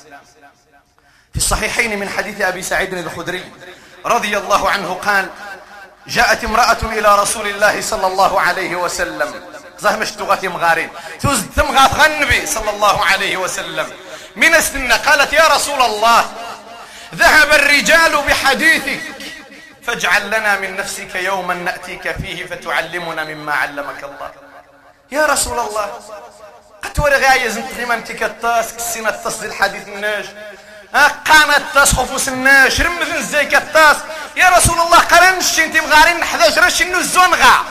في 1.34 1.40
الصحيحين 1.40 1.98
من 1.98 2.08
حديث 2.08 2.40
أبي 2.40 2.62
سعيد 2.62 2.94
الخدري 2.94 3.52
رضي 4.06 4.38
الله 4.38 4.70
عنه 4.70 4.94
قال 4.94 5.28
جاءت 6.06 6.44
امرأة 6.44 6.78
إلى 6.82 7.18
رسول 7.18 7.46
الله 7.46 7.80
صلى 7.80 8.06
الله 8.06 8.40
عليه 8.40 8.76
وسلم. 8.76 9.44
زهمش 9.78 10.10
تغثي 10.10 10.48
مغارين 10.48 10.90
تمغاث 11.56 11.94
غنبي 11.94 12.46
صلى 12.46 12.70
الله 12.70 13.04
عليه 13.04 13.36
وسلم. 13.36 13.92
من 14.36 14.54
السنة 14.54 14.96
قالت 14.96 15.32
يا 15.32 15.48
رسول 15.48 15.82
الله 15.82 16.24
ذهب 17.14 17.52
الرجال 17.52 18.16
بحديثك 18.16 19.00
فاجعل 19.82 20.26
لنا 20.26 20.60
من 20.60 20.76
نفسك 20.76 21.14
يوما 21.14 21.54
نأتيك 21.54 22.12
فيه 22.12 22.46
فتعلمنا 22.46 23.24
مما 23.24 23.54
علمك 23.54 24.04
الله. 24.04 24.30
يا 25.12 25.26
رسول 25.26 25.58
الله 25.58 26.00
قد 26.82 27.00
وري 27.00 27.16
غاية 27.16 27.48
زنت 27.48 27.74
غيما 27.76 27.94
انتك 27.94 28.22
التاس 28.22 28.74
كسينا 28.74 29.08
التاس 29.08 29.36
دي 29.36 29.46
الحديث 29.46 29.88
الناج. 29.88 30.24
قانا 30.94 31.56
التاس 31.56 31.92
خفوس 31.92 32.28
الناش 32.28 32.80
رمذن 32.80 33.22
زيك 33.22 33.54
التاس 33.54 33.96
يا 34.36 34.48
رسول 34.48 34.80
الله 34.80 34.98
قال 34.98 35.38
نشي 35.38 35.64
انت 35.64 35.76
مغارين 35.76 36.20
نحداش 36.20 36.58
رشي 36.58 36.84
نزون 36.84 37.34
غا. 37.34 37.64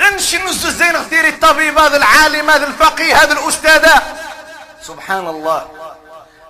نشي 0.00 0.38
نزو 0.38 0.70
زين 0.70 0.96
غديري 0.96 1.28
الطبيب 1.28 1.78
هذا 1.78 1.96
العالم 1.96 2.50
هذا 2.50 2.66
الفقيه 2.66 3.22
هذا 3.22 3.32
الأستاذ. 3.32 3.88
سبحان 4.82 5.26
الله. 5.28 5.66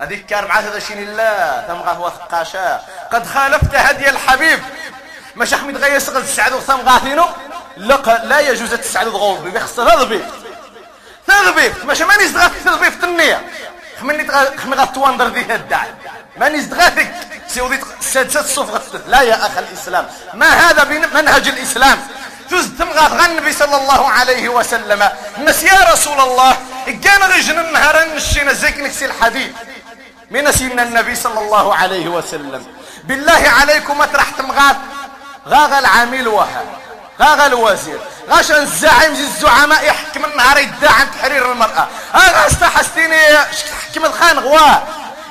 هذيك 0.00 0.26
كان 0.26 0.44
مع 0.44 0.58
هذا 0.58 0.78
شين 0.78 0.98
الله 0.98 1.64
ثم 1.68 1.88
هو 1.88 2.10
ثقاشا. 2.10 2.80
قد 3.12 3.26
خالفت 3.26 3.74
هدي 3.74 4.10
الحبيب. 4.10 4.62
مش 5.36 5.54
أحمد 5.54 5.76
غير 5.76 5.98
سقل 5.98 6.26
تسعد 6.26 6.52
وثم 6.52 6.88
غاثينو 6.88 7.24
لا 7.76 8.24
لا 8.24 8.40
يجوز 8.40 8.74
تسعد 8.74 9.08
غوض 9.08 9.44
بخص 9.44 9.72
تضبي 9.72 10.24
تضبي 11.26 11.74
مش 11.84 12.00
ما 12.00 12.16
نزغات 12.16 12.50
تضبي 12.64 12.90
في 12.90 13.04
النية. 13.04 13.50
خمني 14.00 14.28
خمني 14.58 14.76
غتواندر 14.82 15.28
ذي 15.28 15.54
الدع 15.54 15.82
ما 16.36 16.48
نزغاتك 16.48 17.14
سيودي 17.48 17.80
سادسة 18.00 18.40
الصف 18.40 19.08
لا 19.08 19.20
يا 19.22 19.46
أخ 19.46 19.58
الإسلام. 19.58 20.06
ما 20.34 20.46
هذا 20.46 20.84
منهج 21.14 21.48
الإسلام؟ 21.48 21.98
تز 22.50 22.68
تمغى 22.78 23.26
النبي 23.26 23.52
صلى 23.52 23.76
الله 23.76 24.10
عليه 24.10 24.48
وسلم. 24.48 25.08
الناس 25.38 25.62
يا 25.62 25.92
رسول 25.92 26.20
الله 26.20 26.56
كان 27.04 27.22
رجل 27.22 27.58
النهار 27.58 28.14
نشينا 28.14 28.52
زيك 28.52 28.78
نكسي 28.80 29.04
الحديث 29.04 29.52
من 30.30 30.52
سيدنا 30.52 30.82
النبي 30.82 31.14
صلى 31.14 31.40
الله 31.40 31.74
عليه 31.74 32.08
وسلم. 32.08 32.66
بالله 33.04 33.42
عليكم 33.60 34.00
اطرح 34.00 34.30
تمغات 34.30 34.76
غاغ 35.48 35.78
العامل 35.78 36.28
وها 36.28 36.62
غاغ 37.20 37.46
الوزير 37.46 38.00
غاش 38.30 38.50
الزعيم 38.50 39.14
زي 39.14 39.24
الزعماء 39.24 39.84
يحكم 39.84 40.24
النهار 40.24 40.58
يدعى 40.58 40.94
عن 41.00 41.10
تحرير 41.10 41.52
المرأة. 41.52 41.88
هذا 42.12 42.46
استحستيني 42.46 43.38
حكم 43.38 44.04
الخان 44.04 44.38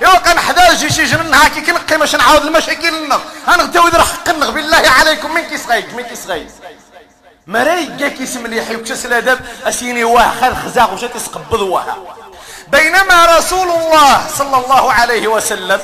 يا 0.01 0.15
كان 0.15 0.39
حدا 0.39 0.73
جي 0.73 0.89
شي 0.89 1.03
جن 1.03 1.33
هاكي 1.33 1.61
كنقي 1.61 1.97
باش 1.97 2.15
نعاود 2.15 2.45
المشاكل 2.45 3.11
أنا 3.47 3.63
غتاوي 3.63 3.91
حق 3.91 4.29
النغ 4.29 4.51
بالله 4.51 4.83
عليكم. 4.99 5.33
من 5.33 5.41
كيصغيك 5.41 5.93
من 5.93 6.03
كيصغيك 6.03 6.47
مري 7.47 7.85
جاك 7.85 8.21
اسم 8.21 8.47
لي 8.47 8.65
حيوك 8.65 8.91
الادب 8.91 9.39
أسيني 9.63 10.03
واه 10.03 10.31
خال 10.41 10.55
خزاق 10.55 10.93
وجات 10.93 11.15
يسقبض 11.15 11.59
واه 11.59 11.97
بينما 12.67 13.37
رسول 13.37 13.69
الله 13.69 14.27
صلى 14.37 14.57
الله 14.57 14.93
عليه 14.93 15.27
وسلم 15.27 15.81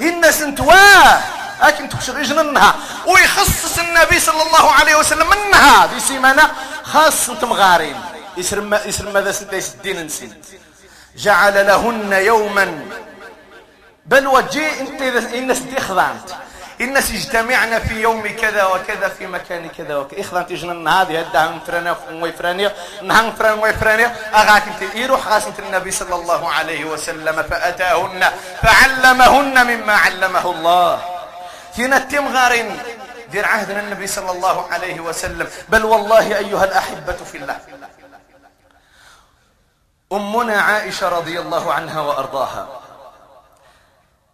الناس 0.00 0.42
انتواه 0.42 1.20
لكن 1.62 1.88
تخشغ 1.88 2.22
جننها 2.22 2.74
ويخصص 3.06 3.78
النبي 3.78 4.20
صلى 4.20 4.42
الله 4.42 4.72
عليه 4.72 4.96
وسلم 4.96 5.26
منها. 5.30 5.86
في 5.86 6.00
سيمانة 6.00 6.50
خاص 6.82 7.30
انت 7.30 7.44
مغارين 7.44 8.00
يسرم 8.36 8.78
يسرم 8.84 9.12
ماذا 9.12 9.32
سنتيس 9.32 9.68
الدين 9.74 10.06
نسيت. 10.06 10.46
جعل 11.16 11.66
لهن 11.66 12.12
يوما. 12.12 12.84
بل 14.06 14.26
وجي 14.26 14.80
انت 14.80 15.02
الناس 15.34 15.58
دي 15.58 15.80
خضانت. 15.80 16.30
الناس 16.80 17.10
اجتمعنا 17.10 17.78
في 17.78 18.00
يوم 18.00 18.28
كذا 18.28 18.64
وكذا 18.64 19.08
في 19.08 19.26
مكان 19.26 19.68
كذا 19.68 19.96
وكذا. 19.96 20.20
إخوان 20.20 20.46
تجنن 20.46 20.88
هذه. 20.88 21.20
هدا 21.20 21.50
مفرانيا 21.50 21.96
ويفرانيا 22.12 22.72
نهان 23.02 23.32
فران 23.32 23.58
ويفرانيا 23.58 24.16
أغاك 24.34 24.62
انت 24.62 24.94
يروح 24.94 25.28
غاس 25.28 25.44
انت 25.46 25.58
النبي 25.58 25.90
صلى 25.90 26.14
الله 26.14 26.52
عليه 26.52 26.84
وسلم 26.84 27.42
فأتاهن 27.42 28.32
فعلمهن 28.62 29.66
مما 29.66 29.92
علمه 29.92 30.50
الله. 30.50 31.17
تنتم 31.78 32.36
غارين 32.36 32.80
دير 33.30 33.46
عهدنا 33.46 33.80
النبي 33.80 34.06
صلى 34.06 34.30
الله 34.30 34.72
عليه 34.72 35.00
وسلم. 35.00 35.48
بل 35.68 35.84
والله 35.84 36.38
أيها 36.38 36.64
الأحبة 36.64 37.12
في 37.12 37.38
الله. 37.38 37.60
أمنا 40.12 40.60
عائشة 40.60 41.08
رضي 41.08 41.40
الله 41.40 41.74
عنها 41.74 42.00
وأرضاها. 42.00 42.80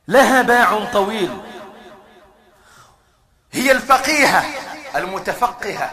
لها 0.09 0.43
باع 0.43 0.85
طويل. 0.93 1.43
هي 3.53 3.73
الفقيهة 3.73 4.45
المتفقهة. 4.97 5.91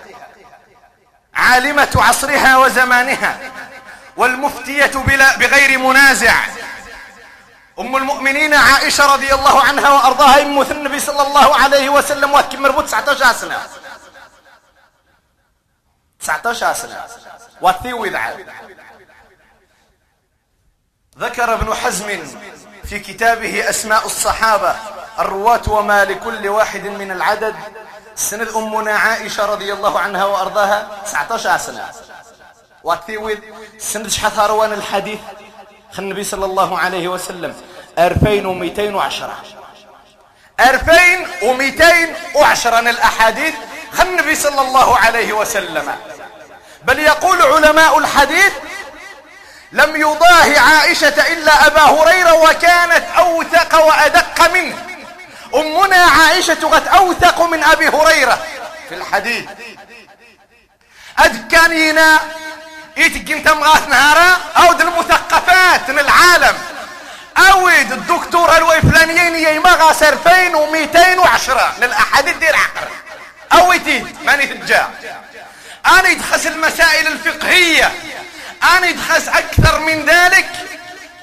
عالمة 1.34 1.91
عصرها 1.96 2.58
وزمانها. 2.58 3.51
والمفتية 4.17 4.91
بلا 4.96 5.38
بغير 5.38 5.79
منازع. 5.79 6.34
أم 7.81 7.95
المؤمنين 7.95 8.53
عائشة 8.53 9.13
رضي 9.13 9.33
الله 9.33 9.61
عنها 9.61 9.89
وأرضاها 9.89 10.41
أم 10.41 10.61
النبي 10.61 11.00
صلى 11.00 11.21
الله 11.27 11.55
عليه 11.55 11.89
وسلم 11.89 12.33
وكم 12.33 12.61
مربوط 12.61 12.85
19 12.85 13.33
سنة. 13.33 13.59
19 16.19 16.73
سنة. 16.73 17.05
وثيوي 17.61 18.09
ذعب 18.09 18.39
ذكر 21.19 21.53
ابن 21.53 21.73
حزم 21.73 22.07
في 22.83 23.00
كتابه 23.00 23.69
أسماء 23.69 24.05
الصحابة 24.05 24.75
الرواة 25.19 25.61
وما 25.67 26.05
لكل 26.05 26.47
واحد 26.47 26.83
من 26.83 27.11
العدد. 27.11 27.55
سند 28.15 28.47
أمنا 28.47 28.91
عائشة 28.91 29.45
رضي 29.45 29.73
الله 29.73 30.00
عنها 30.00 30.25
وأرضاها 30.25 31.01
19 31.05 31.57
سنة. 31.57 31.91
وثيوي 32.83 33.39
سند 33.77 34.07
شحث 34.07 34.39
روان 34.39 34.73
الحديث 34.73 35.19
النبي 36.00 36.23
صلى 36.23 36.45
الله 36.45 36.79
عليه 36.79 37.07
وسلم. 37.07 37.71
2210 37.98 39.43
2210 40.60 42.79
الأحاديث 42.79 43.53
النبي 44.01 44.36
صلى 44.36 44.62
الله 44.62 44.98
عليه 44.98 45.33
وسلم. 45.33 45.95
بل 46.83 47.00
يقول 47.00 47.41
علماء 47.41 47.98
الحديث 47.98 48.53
لم 49.71 49.95
يضاه 49.95 50.60
عائشة 50.60 51.33
إلا 51.33 51.67
أبا 51.67 51.81
هريرة 51.81 52.33
وكانت 52.33 53.03
أوثق 53.17 53.86
وأدق 53.86 54.51
منه. 54.53 54.77
أمنا 55.55 55.95
عائشة 55.95 56.69
قد 56.71 56.88
أوثق 56.88 57.41
من 57.41 57.63
أبي 57.63 57.88
هريرة 57.88 58.39
في 58.89 58.95
الحديث. 58.95 59.45
أدكانينا 61.19 62.19
إتك 62.98 63.48
مغاث 63.48 63.88
نهارا 63.88 64.38
أو 64.57 64.71
المثقفات 64.71 65.89
من 65.89 66.00
العالم. 66.00 66.57
أود 67.38 67.91
الدكتور 67.91 68.57
الوفلانيين 68.57 69.55
يمغى 69.55 69.93
2210 70.09 71.73
للأحاديث 71.81 72.35
دير 72.35 72.55
عقر 72.55 72.88
أويتيد 73.53 74.17
ماني 74.25 74.45
تجاه 74.45 74.88
أنا 75.85 76.09
يدخس 76.09 76.47
المسائل 76.47 77.07
الفقهية. 77.07 77.91
أنا 78.77 78.88
يدخس 78.88 79.27
أكثر 79.27 79.79
من 79.79 80.05
ذلك. 80.05 80.50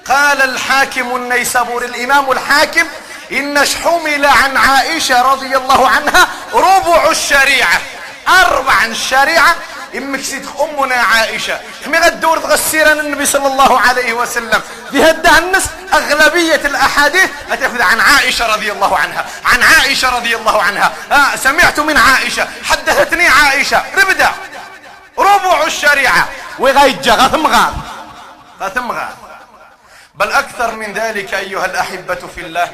قال 0.09 0.43
الحاكم 0.43 1.17
النيسابور 1.17 1.85
الإمام 1.85 2.31
الحاكم 2.33 2.87
إن 3.33 3.65
حمل 3.85 4.27
عن 4.27 4.57
عائشة 4.57 5.23
رضي 5.23 5.57
الله 5.57 5.89
عنها 5.89 6.29
ربع 6.53 7.11
الشريعة. 7.11 7.81
أربع 8.29 8.85
الشريعة 8.85 9.57
إمك 9.95 10.21
سيد 10.21 10.49
أمنا 10.61 10.95
عائشة. 10.95 11.61
مي 11.87 11.99
غدور 11.99 12.39
تغسير 12.39 12.93
النبي 12.93 13.27
صلى 13.27 13.47
الله 13.47 13.81
عليه 13.81 14.13
وسلم. 14.13 14.63
بهدى 14.93 15.39
الناس 15.39 15.65
أغلبية 15.95 16.55
الأحاديث 16.55 17.31
أتأخذ 17.51 17.83
عن 17.83 18.01
عائشة 18.01 18.55
رضي 18.55 18.73
الله 18.73 18.99
عنها. 18.99 19.27
عن 19.45 19.63
عائشة 19.63 20.17
رضي 20.17 20.37
الله 20.37 20.63
عنها. 20.63 20.93
آه 21.13 21.37
سمعت 21.37 21.81
من 21.81 21.97
عائشة. 21.97 22.49
حدثتني 22.65 23.29
عائشة. 23.29 23.83
ربدا 23.97 24.33
ربع 25.19 25.65
الشريعة. 25.67 26.29
وغيجة 26.59 27.15
غثم 27.15 27.47
غاث. 27.47 27.75
غثم 28.61 28.93
غاث. 28.93 29.15
بل 30.15 30.33
أكثر 30.33 30.71
من 30.75 30.93
ذلك 30.93 31.35
أيها 31.35 31.67
الأحبة 31.67 32.19
في 32.35 32.41
الله. 32.41 32.71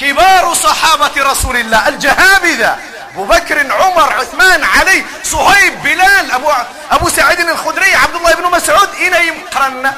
كبار 0.00 0.54
صحابة 0.54 1.30
رسول 1.30 1.56
الله. 1.56 1.88
الجهابذة. 1.88 2.78
أبو 3.18 3.26
بكر 3.26 3.72
عمر 3.72 4.12
عثمان 4.12 4.64
علي 4.64 5.04
صهيب 5.22 5.82
بلال 5.82 6.32
أبو, 6.32 6.52
أبو 6.90 7.08
سعيد 7.08 7.40
الخدري 7.40 7.94
عبد 7.94 8.14
الله 8.14 8.34
بن 8.34 8.50
مسعود 8.50 8.88
إنا 8.94 9.18
يمقرن. 9.18 9.92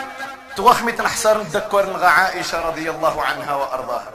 توخمة 0.57 0.93
نحصر 0.93 1.39
نذكر 1.39 2.07
عائشة 2.07 2.61
رضي 2.61 2.91
الله 2.91 3.23
عنها 3.25 3.55
وأرضاها. 3.55 4.09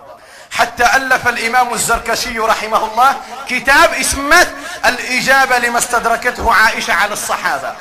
حتى 0.51 0.83
ألف 0.83 1.27
الإمام 1.27 1.73
الزركشي 1.73 2.39
رحمه 2.39 2.85
الله 2.91 3.15
كتاب 3.49 3.93
اسمه 3.93 4.47
الإجابة 4.85 5.57
لما 5.57 5.77
استدركته 5.77 6.53
عائشة 6.53 6.93
على 6.93 7.13
الصحابة. 7.13 7.75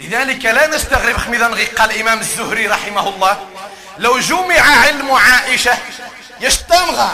لذلك 0.00 0.44
لا 0.44 0.66
نستغرب 0.66 1.16
خميذا 1.16 1.46
قال 1.78 1.90
الإمام 1.90 2.18
الزهري 2.18 2.66
رحمه 2.66 3.08
الله. 3.08 3.46
لو 3.98 4.18
جمع 4.18 4.60
علم 4.60 5.12
عائشة 5.12 5.78
يشتمغى 6.40 7.10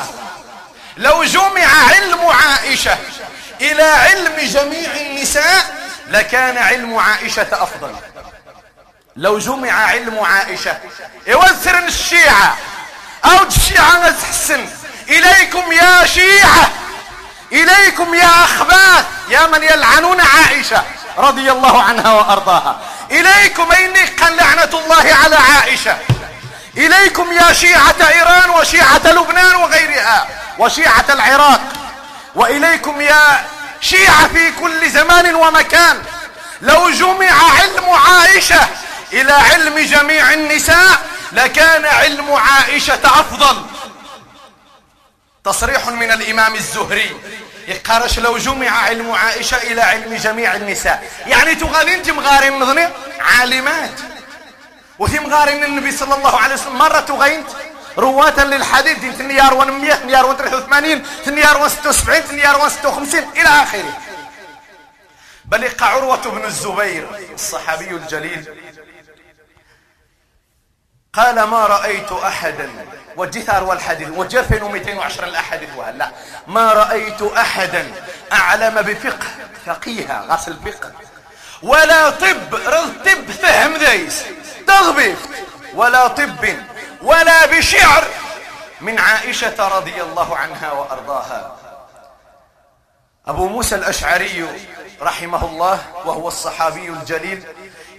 لو 0.96 1.24
جمع 1.24 1.66
علم 1.90 2.26
عائشة 2.26 2.98
إلى 3.60 3.82
علم 3.82 4.36
جميع 4.40 4.96
النساء 4.96 5.80
لكان 6.08 6.58
علم 6.58 6.98
عائشة 6.98 7.46
أفضل. 7.52 7.94
لو 9.16 9.38
جمع 9.38 9.72
علم 9.72 10.18
عائشة 10.18 10.78
يوزر 11.26 11.78
الشيعة 11.78 12.56
أو 13.24 13.42
الشيعة 13.46 14.10
تحسن 14.10 14.66
إليكم 15.08 15.72
يا 15.72 16.06
شيعة 16.06 16.70
إليكم 17.52 18.14
يا 18.14 18.44
أخباث 18.44 19.04
يا 19.28 19.46
من 19.46 19.62
يلعنون 19.62 20.20
عائشة 20.20 20.84
رضي 21.18 21.52
الله 21.52 21.82
عنها 21.82 22.12
وأرضاها. 22.12 22.80
إليكم 23.10 23.72
إني 23.72 24.04
قال 24.04 24.36
لعنة 24.36 24.70
الله 24.72 25.14
على 25.24 25.36
عائشة. 25.36 25.98
إليكم 26.76 27.32
يا 27.32 27.52
شيعة 27.52 27.94
إيران 28.08 28.50
وشيعة 28.50 29.00
لبنان 29.04 29.54
وغيرها. 29.54 30.28
وشيعة 30.60 31.04
العراق. 31.10 31.60
وإليكم 32.34 33.00
يا 33.00 33.46
شيعة 33.80 34.28
في 34.28 34.52
كل 34.52 34.90
زمان 34.90 35.34
ومكان. 35.34 36.02
لو 36.62 36.90
جمع 36.90 37.32
علم 37.60 37.90
عائشة 37.90 38.68
إلى 39.12 39.32
علم 39.32 39.78
جميع 39.78 40.32
النساء 40.32 41.02
لكان 41.32 41.84
علم 41.84 42.32
عائشة 42.32 43.00
أفضل. 43.04 43.62
تصريح 45.44 45.86
من 45.88 46.10
الإمام 46.10 46.54
الزهري. 46.54 47.16
يقارش 47.68 48.18
لو 48.18 48.38
جمع 48.38 48.70
علم 48.70 49.10
عائشة 49.12 49.56
إلى 49.56 49.82
علم 49.82 50.14
جميع 50.14 50.56
النساء. 50.56 51.10
يعني 51.26 51.54
تغالين 51.54 52.02
تمغارين 52.02 52.52
مظني 52.52 52.88
عالمات. 53.20 54.00
وثم 54.98 55.34
غارين 55.34 55.64
النبي 55.64 55.92
صلى 55.92 56.14
الله 56.14 56.40
عليه 56.40 56.54
وسلم. 56.54 56.78
مرة 56.78 57.00
تغينت؟ 57.00 57.48
رواة 57.98 58.44
للحديث 58.44 58.98
دين 58.98 59.18
تنيار 59.18 59.54
100 59.70 59.94
تنيار 59.94 60.34
83 60.34 61.02
تنيار 61.24 61.68
76 61.68 62.24
تنيار 62.24 62.68
56 62.68 63.20
إلى 63.36 63.48
آخره. 63.48 63.98
بل 65.44 65.64
عروة 65.80 66.30
بن 66.30 66.44
الزبير 66.44 67.08
الصحابي 67.34 67.90
الجليل. 67.90 68.54
قال 71.12 71.42
ما 71.42 71.66
رأيت 71.66 72.12
أحدا. 72.12 72.70
والجثار 73.16 73.64
والحديث 73.64 74.08
ومئتين 74.62 74.98
وعشر 74.98 75.24
الأحاديث 75.24 75.68
وهلا. 75.76 76.10
ما 76.46 76.72
رأيت 76.72 77.22
أحدا. 77.22 77.92
أعلم 78.32 78.82
بفقه 78.82 79.28
فقيها 79.66 80.26
غسل 80.28 80.56
فقه. 80.56 80.92
ولا 81.62 82.10
طب 82.10 82.54
رض 82.54 82.94
طب 83.04 83.30
فهم 83.30 83.76
ذيس 83.76 84.24
تغبي 84.66 85.16
ولا 85.74 86.08
طب 86.08 86.44
ولا 87.02 87.46
بشعر 87.46 88.04
من 88.80 88.98
عائشة 88.98 89.68
رضي 89.68 90.02
الله 90.02 90.36
عنها 90.36 90.72
وأرضاها. 90.72 91.56
أبو 93.26 93.48
موسى 93.48 93.74
الأشعري 93.74 94.48
رحمه 95.02 95.44
الله 95.44 95.80
وهو 96.04 96.28
الصحابي 96.28 96.88
الجليل 96.88 97.44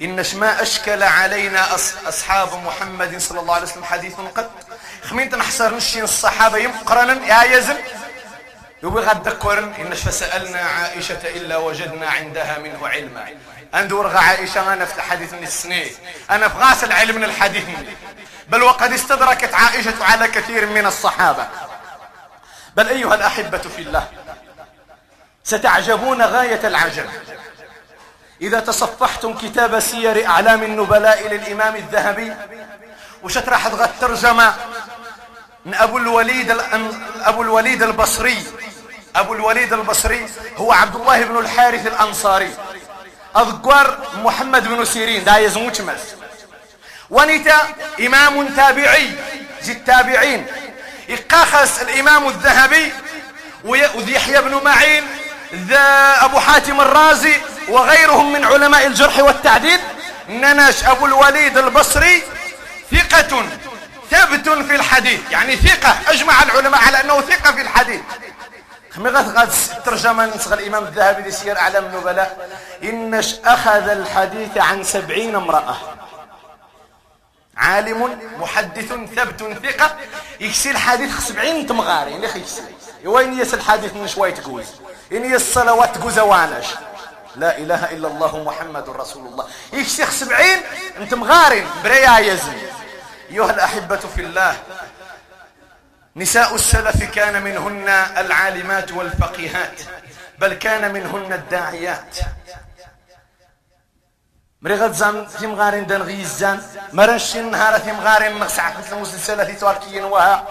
إن 0.02 0.26
ما 0.36 0.62
أشكل 0.62 1.04
علينا 1.04 1.76
أصحاب 2.08 2.64
محمد 2.66 3.18
صلى 3.18 3.40
الله 3.40 3.54
عليه 3.54 3.64
وسلم 3.64 3.84
حديث 3.84 4.16
قد 4.36 4.50
خمين 5.04 5.30
تنحصر 5.30 5.76
نشين 5.76 6.04
الصحابة 6.04 6.58
يمقرنا 6.58 7.26
يا 7.28 7.58
يزن. 7.58 7.78
يبغى 8.84 9.06
غد 9.06 9.28
ذكرن 9.28 9.74
إن 9.74 9.94
فسألنا 9.94 10.60
عائشة 10.60 11.22
إلا 11.24 11.58
وجدنا 11.58 12.10
عندها 12.10 12.58
منه 12.58 12.88
علما. 12.88 13.28
أندور 13.76 14.18
عائشة 14.18 14.74
أنا 14.74 14.86
في 14.86 15.02
حديث 15.02 15.34
من 15.34 15.44
السنين. 15.44 15.92
أنا 16.30 16.48
في 16.50 16.58
غاسل 16.58 16.92
علم 16.92 17.16
من 17.16 17.24
الحديث. 17.24 17.64
بل 18.52 18.64
وقد 18.64 18.94
استدركت 18.94 19.54
عائشة 19.54 20.04
على 20.04 20.28
كثير 20.28 20.66
من 20.66 20.86
الصحابة. 20.86 21.48
بل 22.76 22.88
أيها 22.88 23.16
الأحبة 23.16 23.58
في 23.58 23.82
الله 23.82 24.08
ستعجبون 25.44 26.22
غاية 26.22 26.68
العجب. 26.68 27.10
إذا 28.42 28.60
تصفحتم 28.60 29.38
كتاب 29.38 29.80
سير 29.80 30.28
أعلام 30.28 30.64
النبلاء 30.64 31.28
للإمام 31.28 31.76
الذهبي 31.76 32.36
وشترح 33.24 33.68
ترجمة 34.02 34.54
أبو 35.66 35.98
الوليد 35.98 36.58
أبو 37.22 37.42
الوليد 37.42 37.84
البصري 37.84 38.44
أبو 39.16 39.34
الوليد 39.34 39.74
البصري 39.74 40.30
هو 40.58 40.72
عبد 40.72 40.96
الله 40.96 41.24
بن 41.24 41.38
الحارث 41.38 41.88
الأنصاري. 41.88 42.54
أذكر 43.38 43.98
محمد 44.16 44.68
بن 44.68 44.86
سيرين 44.86 45.24
دا 45.24 45.38
يزموش 45.38 45.82
مس 45.82 46.16
ونتا 47.12 47.58
إمام 48.00 48.48
تابعي 48.48 49.12
زي 49.62 49.72
التابعين. 49.74 50.46
إقاخس 51.10 51.82
الإمام 51.82 52.28
الذهبي 52.28 52.92
وذي 53.64 54.14
يحيى 54.14 54.42
بن 54.42 54.64
معين 54.64 55.04
ذا 55.54 56.16
أبو 56.22 56.40
حاتم 56.40 56.82
الرازي 56.82 57.36
وغيرهم 57.68 58.34
من 58.34 58.46
علماء 58.46 58.88
الجرح 58.88 59.20
والتعديل. 59.20 59.80
نناش 60.30 60.84
أبو 60.84 61.06
الوليد 61.06 61.58
البصري 61.58 62.24
ثقة 62.92 63.44
ثبت 64.12 64.50
في 64.50 64.76
الحديث. 64.76 65.20
يعني 65.32 65.56
ثقة 65.56 65.96
أجمع 66.08 66.44
العلماء 66.44 66.82
على 66.82 67.02
أنه 67.02 67.22
ثقة 67.22 67.52
في 67.52 67.62
الحديث. 67.62 68.02
خمغت 68.96 69.38
غاد 69.38 69.50
ترجمة 69.86 70.26
نسخ 70.26 70.52
الإمام 70.52 70.84
الذهبي 70.84 71.30
لسير 71.30 71.58
أعلام 71.60 71.86
النبلاء. 71.86 72.50
إنش 72.84 73.36
أخذ 73.46 73.90
الحديث 73.90 74.58
عن 74.58 74.84
سبعين 74.84 75.36
امرأة. 75.36 75.78
عالم 77.62 78.20
محدث 78.40 78.94
ثبت 79.16 79.44
ثقة 79.64 79.98
يكسي 80.40 80.72
الحديث 80.72 81.20
سبعين 81.20 81.68
تمغاري 81.68 82.18
ليخ 82.18 82.36
يكسي 82.36 82.62
وين 83.06 83.40
يس 83.40 83.54
الحديث 83.54 83.94
من 83.94 84.08
شوية 84.08 84.34
تقوز 84.34 84.66
إن 85.12 85.26
يس 85.26 85.42
الصلوات 85.42 85.96
تقوز 85.96 86.20
وانش 86.20 86.66
لا 87.36 87.58
إله 87.58 87.92
إلا 87.92 88.08
الله 88.08 88.44
محمد 88.44 88.90
رسول 88.90 89.28
الله. 89.28 89.48
يكسي 89.74 90.06
سبعين 90.06 90.62
انت 90.98 91.14
مغارين 91.14 91.68
بريا 91.84 92.20
يزن. 92.20 92.58
أيها 93.32 93.52
الأحبة 93.52 93.98
في 94.16 94.22
الله 94.22 94.56
نساء 96.16 96.56
السلف 96.56 97.04
كان 97.04 97.42
منهن 97.42 97.90
العالمات 98.18 98.92
والفقيهات 98.92 99.82
بل 100.40 100.54
كان 100.54 100.94
منهن 100.94 101.34
الداعيات. 101.34 102.18
مريغت 104.64 104.94
زان 104.94 105.26
في 105.26 105.48
مغارين 105.48 105.86
دان 105.88 106.02
غيزان 106.02 106.62
مرنشين 106.94 107.52
نهار 107.52 107.80
في 107.80 107.92
مغارين 107.92 108.40
نغسع 108.40 108.72
في 108.82 108.94
المسلسلة 108.94 109.44
في 109.44 109.54
تواركيين 109.54 110.04
وها. 110.04 110.46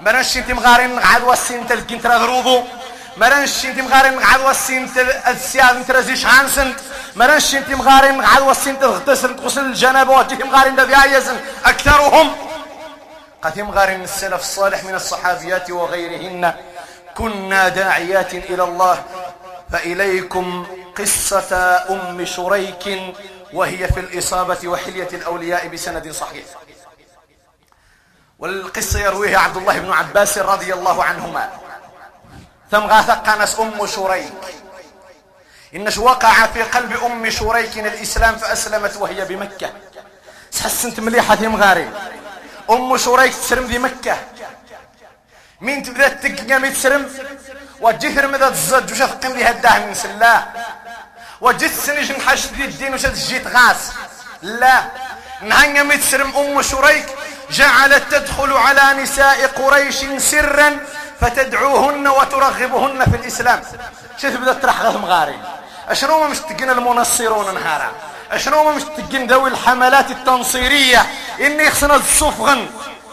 مرنشين 0.00 0.42
في 0.42 0.52
مغارين 0.52 0.94
نقعد 0.96 1.22
وسين 1.22 1.66
تلقين 1.66 2.02
ترى 2.02 2.16
ذروبو 2.16 2.62
مرنشين 3.16 3.74
في 3.74 3.82
مغارين 3.82 4.16
نقعد 4.16 4.40
وسين 4.40 4.90
السياد 5.28 5.86
ترزيش 5.86 6.26
هانسنت 6.26 6.78
مرنشين 7.16 7.64
في 7.64 7.74
مغارين 7.74 8.18
نقعد 8.18 8.42
وسين 8.42 8.78
تغتسل 8.78 9.36
تغسل 9.36 9.64
الجنابة 9.64 10.12
وتي 10.12 10.34
مغارين 10.34 10.76
دا 10.76 11.04
يزن 11.04 11.36
أكثرهم! 11.64 12.36
قتم 13.42 13.70
غار 13.70 13.96
من 13.96 14.04
السلف 14.04 14.40
الصالح 14.40 14.84
من 14.84 14.94
الصحابيات 14.94 15.70
وغيرهن. 15.70 16.54
كنا 17.16 17.68
داعيات 17.68 18.34
إلى 18.34 18.64
الله. 18.64 19.04
فإليكم 19.72 20.66
قصة 20.98 21.52
أم 21.90 22.24
شريك. 22.24 22.84
وهي 23.56 23.88
في 23.88 24.00
الإصابة 24.00 24.68
وحلية 24.68 25.08
الأولياء 25.12 25.68
بسند 25.68 26.12
صحيح. 26.12 26.44
والقصة 28.38 28.98
يرويها 29.00 29.38
عبد 29.38 29.56
الله 29.56 29.78
بن 29.78 29.92
عباس 29.92 30.38
رضي 30.38 30.74
الله 30.74 31.04
عنهما. 31.04 31.50
ثم 32.70 32.80
غاثق 32.80 33.38
ناس 33.38 33.60
أم 33.60 33.86
شريك. 33.86 34.32
إنش 35.74 35.98
وقع 35.98 36.46
في 36.46 36.62
قلب 36.62 36.92
أم 37.04 37.30
شريك 37.30 37.78
الإسلام 37.78 38.36
فأسلمت 38.36 38.96
وهي 38.96 39.24
بمكة. 39.24 39.72
تحسنت 40.52 41.00
مليحة 41.00 41.36
في 41.36 41.48
مغاري. 41.48 41.90
أم 42.70 42.96
شريك 42.96 43.34
تسرم 43.34 43.68
في 43.68 43.78
مكة. 43.78 44.16
مين 45.60 45.82
تبدأ 45.82 46.08
تقام 46.08 46.64
يتسرم 46.64 47.10
وجيثر 47.80 48.26
مدى 48.28 48.50
تزج 48.50 48.92
وش 48.92 48.98
تقيم 48.98 49.32
لي 49.32 49.44
هداه 49.44 49.86
من 49.86 49.94
سلاه 49.94 50.46
وجيت 51.40 51.90
نحش 52.18 52.46
دي 52.46 52.64
الدين 52.64 52.94
وش 52.94 53.06
جيت 53.06 53.46
غاس. 53.46 53.92
لا. 54.42 54.84
نهنيا 55.42 55.82
متسرم 55.82 56.36
أم 56.36 56.62
شريك. 56.62 57.06
جعلت 57.50 58.02
تدخل 58.10 58.52
على 58.52 59.02
نساء 59.02 59.46
قريش 59.46 59.96
سرا 60.18 60.78
فتدعوهن 61.20 62.08
وترغبهن 62.08 63.04
في 63.04 63.16
الإسلام. 63.16 63.62
شو 64.22 64.28
تبدا 64.28 64.52
ترح 64.52 64.80
غاث 64.80 64.96
مغاري. 64.96 65.38
أشنو 65.88 66.20
ما 66.20 66.28
مشتقين 66.28 66.70
المنصرون 66.70 67.54
نهارا؟ 67.54 67.92
أشنو 68.32 68.64
ما 68.64 68.70
مشتقين 68.70 69.26
ذوي 69.26 69.50
الحملات 69.50 70.10
التنصيرية؟ 70.10 71.06
إني 71.40 71.70
خصنا 71.70 71.94
الصفغن 71.94 72.66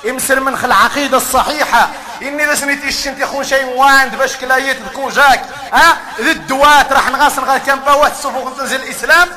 يمسر 0.03 0.39
من 0.39 0.53
العقيدة 0.65 1.17
الصحيحة 1.17 1.89
إني 2.23 2.45
لسنيتي 2.45 2.87
الشنت 2.87 3.19
يخون 3.19 3.43
شيء 3.43 3.65
واند 3.65 4.15
باش 4.15 4.37
كلايت 4.37 4.77
تكون 4.89 5.09
جاك. 5.11 5.45
ها؟ 5.73 5.97
ذي 6.21 6.31
الدوات 6.31 6.91
راح 6.91 7.09
نغاصن 7.09 7.43
غير 7.43 7.57
كان 7.57 7.79
باوات 7.79 8.11
الصفوغ 8.11 8.57
تنزل 8.57 8.83
الإسلام. 8.83 9.29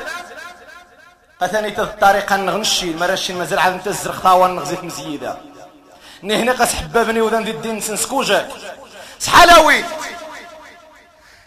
قثني 1.41 1.79
الطريقة 1.79 2.37
نغنشي 2.37 2.91
المرشي 2.91 3.33
المزرعة 3.33 3.63
عاد 3.63 3.75
نتزر 3.75 4.13
خطاوة 4.13 4.49
نغزيت 4.49 4.85
مزيدة. 4.85 5.37
نهنا 6.23 6.53
قاس 6.53 6.75
حبابني 6.75 7.21
وذن 7.21 7.45
ذي 7.45 7.51
الدين 7.51 7.81
سنسكو 7.81 8.23
جاك. 8.23 8.49
سحلاوي! 9.19 9.85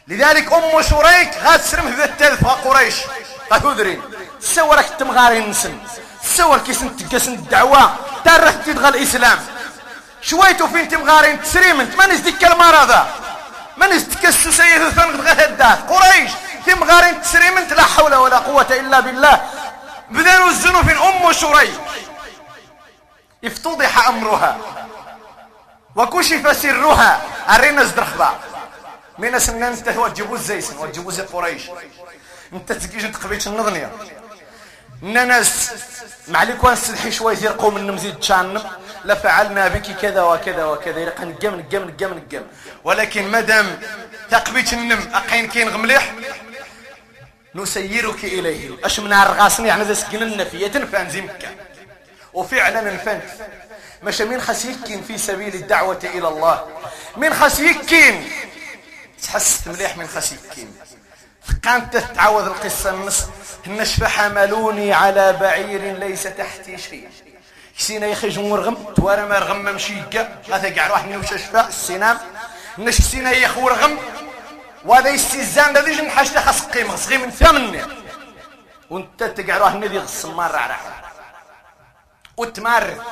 لذلك 0.08 0.54
أم 0.54 0.82
شريك 0.82 1.32
غاتسرم 1.44 1.96
في 1.96 2.04
التلف 2.04 2.48
قريش؟ 2.48 2.96
غتودرين 3.54 4.02
سورك 4.40 4.86
التمغارين 4.86 5.50
نسن. 5.50 5.78
سور 6.24 6.58
كيس 6.58 6.84
نتقاس 6.84 7.28
الدعوة 7.28 7.96
تارك 8.26 8.56
تدغى 8.66 8.90
الإسلام. 8.90 9.40
شويتو 10.22 10.68
فين 10.68 10.88
تمغارين 10.88 11.42
تسريم 11.42 11.80
انت 11.80 11.96
ما 11.96 12.06
نزدك 12.08 12.44
المرض 12.44 13.06
ما 13.78 13.88
نزدك 13.88 14.30
سيد 14.30 14.82
الثنق 14.82 15.22
غهدات 15.22 15.90
قريش 15.90 16.32
تمغارين 16.66 17.22
تسريم 17.22 17.58
انت 17.58 17.74
لا 17.74 17.84
حول 17.84 18.16
ولا 18.16 18.38
قوة 18.38 18.68
إلا 18.70 19.00
بالله. 19.00 19.42
بدانوا 20.12 20.48
الزنو 20.48 20.84
في 20.84 20.92
أم 20.92 21.32
شريك. 21.32 21.80
افتضح 23.46 24.08
أمرها. 24.08 24.58
وكشف 25.96 26.58
سرها. 26.58 27.22
أرينا 27.50 27.84
زدرخبا 27.84 28.40
من 29.18 29.36
اسمنا 29.36 29.68
أنت 29.68 29.90
هو 29.90 30.08
تجيبوا 30.08 30.36
الزيسن 30.36 30.78
وتجيبوا 30.78 31.12
زي 31.12 31.24
قريش. 31.24 31.64
أنت 32.54 32.72
تجيش 32.72 33.04
تقبيت 33.04 33.48
النظنية. 33.48 33.92
ناس 35.02 35.70
معليك 36.28 36.64
وانسلحي 36.64 37.12
شوي 37.12 37.38
يرقوا 37.42 37.72
من 37.72 37.92
مزيد 37.92 38.20
تشانم. 38.20 38.64
لفعلنا 39.06 39.68
بك 39.68 39.92
كذا 40.02 40.22
وكذا 40.22 40.66
وكذا. 40.66 41.00
يرقى 41.00 41.26
نقم 41.26 41.56
نقم 41.56 41.90
نقم 41.90 42.14
نقم 42.14 42.44
ولكن 42.84 43.32
مدام 43.32 43.80
تقبيت 44.32 44.74
النم 44.74 45.10
أقين 45.14 45.48
كين 45.48 45.70
غمليح 45.70 46.14
نسيرك 47.56 48.24
إليه. 48.24 48.70
أش 48.84 49.00
من 49.00 49.14
الرغاسني 49.14 49.68
يعني 49.68 49.84
ذا 49.84 49.94
سكن 49.94 50.24
النفية 50.24 50.68
تنفان 50.68 51.10
زي 51.10 51.22
مكة 51.22 51.48
وفعلا 52.34 52.94
نفنت 52.94 53.24
مش 54.04 54.22
من 54.22 54.42
خسيكين 54.42 55.02
في 55.02 55.18
سبيل 55.18 55.56
الدعوة 55.56 56.00
إلى 56.04 56.28
الله. 56.28 56.68
من 57.18 57.34
خسيكين. 57.34 58.30
تحس 59.24 59.68
مليح 59.68 59.98
من 59.98 60.08
خسيكين. 60.08 60.76
كانت 61.64 61.98
تتعوذ 61.98 62.46
القصة 62.46 62.90
النص. 62.90 63.26
حملوني 64.04 64.94
على 64.94 65.34
بعير 65.34 65.98
ليس 65.98 66.24
تحتي 66.24 66.78
شيء. 66.78 67.10
كسينا 67.80 68.08
يخي 68.08 68.30
جمهور 68.30 68.60
غم 68.60 68.78
توارا 68.96 69.26
ما 69.26 69.40
رغم 69.40 69.58
ممشيكا 69.58 70.42
غاثا 70.50 70.76
قاع 70.76 70.88
روح 70.88 71.06
نوش 71.06 71.30
شفاء 71.30 71.68
السنام 71.68 72.18
نش 72.78 72.98
كسينا 72.98 73.32
يخور 73.32 73.74
غم 73.74 73.98
وهذا 74.86 75.10
يستيزان 75.10 75.74
ده 75.74 75.82
ديجن 75.86 76.10
حاجة 76.10 76.40
خاص 76.40 76.62
قيمة 76.68 76.96
صغي 76.96 77.18
من 77.18 77.32
ثمن. 77.32 77.82
وانت 78.90 79.24
تقع 79.24 79.58
روح 79.58 79.74
مرة 80.26 80.58
على 80.58 80.76
وتمر 82.38 83.04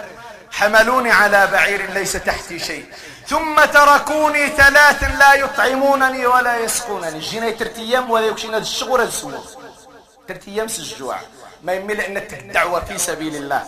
حملوني 0.51 1.11
على 1.11 1.47
بعير 1.47 1.91
ليس 1.91 2.13
تحتي 2.13 2.59
شيء. 2.59 2.85
ثم 3.27 3.65
تركوني 3.65 4.47
ثلاث 4.47 5.03
لا 5.03 5.33
يطعمونني 5.33 6.25
ولا 6.25 6.57
يسقونني. 6.57 7.19
جينا 7.19 7.51
ترت 7.51 7.77
أيام 7.77 8.11
ولا 8.11 8.25
يكشينا 8.25 8.57
الشغل 8.57 9.01
السوق 9.01 9.59
ترت 10.27 10.47
أيام 10.47 10.67
الجوع 10.79 11.17
ما 11.63 11.73
يمل 11.73 12.01
انك 12.01 12.33
الدعوة 12.33 12.79
في 12.85 12.97
سبيل 12.97 13.35
الله. 13.35 13.63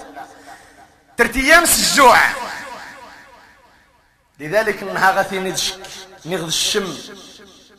ترت 1.20 1.36
أيام 1.36 1.64
الجوع 1.64 2.18
لذلك 4.40 4.84
انها 4.84 5.12
غثي 5.12 5.40
ندشك 5.40 5.80
نغذ 6.26 6.46
الشم 6.46 6.98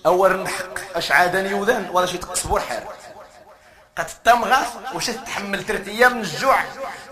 أول 0.06 0.42
نحق 0.42 0.96
أش 0.96 1.12
عادني 1.12 1.54
وذن 1.54 1.90
ولا 1.92 2.06
شي 2.06 2.18
تقصبور 2.18 2.60
حير 2.60 2.82
قد 3.96 4.06
تمغى 4.24 4.66
وش 4.94 5.10
تحمل 5.10 5.64
ثلاث 5.64 5.88
أيام 5.88 6.16
من 6.16 6.20
الجوع 6.20 6.64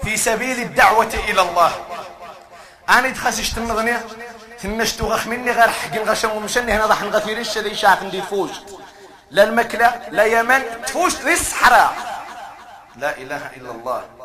في 0.03 0.17
سبيل 0.17 0.61
الدعوة 0.61 1.15
إلى 1.29 1.43
الله. 1.43 1.87
أنا 2.89 3.11
تخسشت 3.11 3.59
النظنية 3.59 4.07
تنشتو 4.63 5.07
غخ 5.07 5.27
مني 5.27 5.51
غير 5.51 5.69
حق 5.69 5.99
غشم 5.99 6.31
ومشني 6.31 6.73
هنا 6.73 6.87
ضحن 6.87 7.07
غثير 7.07 7.39
الشذي 7.39 7.75
شاف 7.75 8.03
ندي 8.03 8.23
فوج 8.23 8.51
لا 9.31 9.43
المكلة 9.43 10.09
لا 10.11 10.25
يمن 10.25 10.63
تفوش 10.87 11.15
ذي 11.15 11.33
الصحراء 11.33 11.97
لا 12.97 13.17
إله 13.17 13.51
إلا 13.57 13.71
الله. 13.71 14.18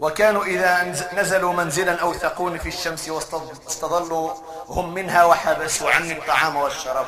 وكانوا 0.00 0.44
إذا 0.44 0.94
نزلوا 1.12 1.52
منزلا 1.52 2.00
أوثقون 2.00 2.58
في 2.58 2.68
الشمس 2.68 3.08
واستظلوا 3.08 4.34
هم 4.68 4.94
منها 4.94 5.24
وحبسوا 5.24 5.90
عني 5.90 6.12
الطعام 6.12 6.56
والشراب. 6.56 7.06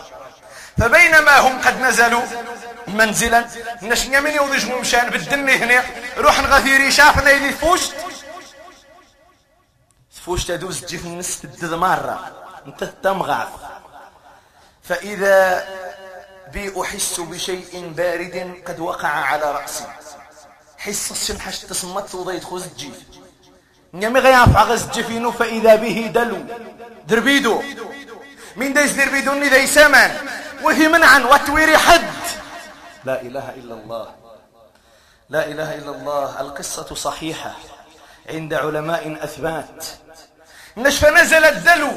فبينما 0.79 1.39
هم 1.39 1.61
قد 1.63 1.81
نزلوا 1.81 2.23
منزلا 2.89 3.45
نشنيا 3.83 4.21
من 4.21 4.31
يوضج 4.31 4.71
مشان 4.71 5.11
بالدني 5.11 5.57
هنا 5.57 5.85
روح 6.19 6.41
نغثيري 6.41 6.91
شافنا 6.91 7.31
اللي 7.31 7.53
فوشت 7.53 7.95
فوشت 10.25 10.49
تدوز 10.49 10.81
تجي 10.81 10.99
في 10.99 11.77
مرة. 11.77 12.33
انت 12.67 12.85
تمغاث 12.85 13.49
فإذا 14.83 15.69
بي 16.53 16.81
أحس 16.83 17.21
بشيء 17.21 17.93
بارد 17.97 18.63
قد 18.67 18.81
وقع 18.81 19.09
على 19.09 19.53
رأسي. 19.53 19.85
حس 20.87 21.11
الشمحش 21.11 21.59
تصمت 21.59 22.15
وضيت 22.15 22.45
خوز 22.45 22.65
الجيف 22.65 22.95
نيامي 23.95 24.21
غيعرف 24.21 24.57
عغز 24.57 24.83
الجفينو 24.83 25.33
فإذا 25.33 25.75
به 25.77 26.11
دلو. 26.15 26.39
دربيدو. 27.09 27.63
من 28.57 28.73
دايس 28.73 28.93
دربيدو 28.93 29.33
ني 29.33 29.49
داي 29.49 29.67
سمن 29.67 30.11
وهي 30.63 30.89
منعا 30.89 31.19
وتويري 31.19 31.79
حد. 31.79 32.11
لا 33.05 33.23
إله 33.23 33.51
إلا 33.51 33.75
الله. 33.75 34.15
لا 35.31 35.49
إله 35.49 35.75
إلا 35.75 35.91
الله. 35.91 36.41
القصة 36.41 36.95
صحيحة. 36.95 37.55
عند 38.29 38.55
علماء 38.55 39.25
أثبات. 39.25 39.85
نشف 40.77 41.05
نزل 41.05 41.45
الدلو 41.45 41.91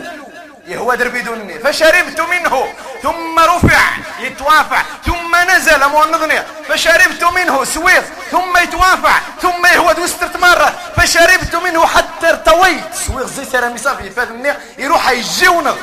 يهو 0.69 0.93
دربي 0.93 1.21
دوني 1.21 1.59
فشربت 1.59 2.21
منه 2.21 2.73
ثم 3.03 3.39
رفع 3.39 3.81
يتوافع 4.19 4.81
ثم 5.05 5.35
نزل 5.35 5.87
مونضني 5.87 6.43
فشربت 6.67 7.23
منه 7.23 7.63
سويق 7.63 8.03
ثم 8.31 8.57
يتوافع 8.57 9.19
ثم 9.41 9.65
يهو 9.65 9.91
دوسترت 9.91 10.37
مرة 10.37 10.73
فشربت 10.97 11.55
منه 11.55 11.85
حتى 11.85 12.29
ارتويت. 12.29 12.93
سويق 12.93 13.27
زي 13.27 13.45
سرمي 13.45 13.77
صافي 13.77 14.09
فادني 14.09 14.53
يروح 14.77 15.09
يجيونا. 15.09 15.75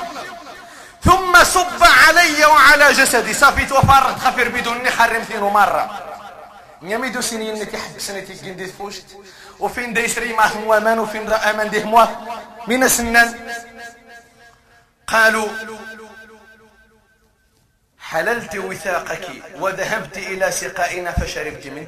ثم 1.05 1.45
صب 1.45 1.83
علي 2.07 2.45
وعلى 2.45 2.93
جسدي. 2.93 3.35
صافي 3.35 3.65
توفرت 3.65 4.19
خفير 4.19 4.49
بدون 4.49 4.91
حرمتين 4.91 5.41
مرة 5.41 6.03
يميدو 6.83 7.21
سنين 7.21 7.55
نتي 7.55 7.77
حد 7.77 7.99
سنتي 7.99 8.33
جندي 8.33 8.67
فوشت. 8.67 9.05
وفين 9.61 9.93
ديسري 9.93 10.33
ما 10.33 10.47
هو 10.47 10.77
أمان 10.77 10.99
وفين 10.99 11.33
أمان 11.33 11.71
ديه 11.71 11.85
موا. 11.85 12.07
من 12.67 12.89
سنان 12.89 13.35
قالوا 15.07 15.49
حللت 17.99 18.57
وثاقك 18.57 19.29
وذهبت 19.55 20.19
إلى 20.19 20.51
سقائنا 20.51 21.13
فشربت 21.13 21.67
منه. 21.67 21.87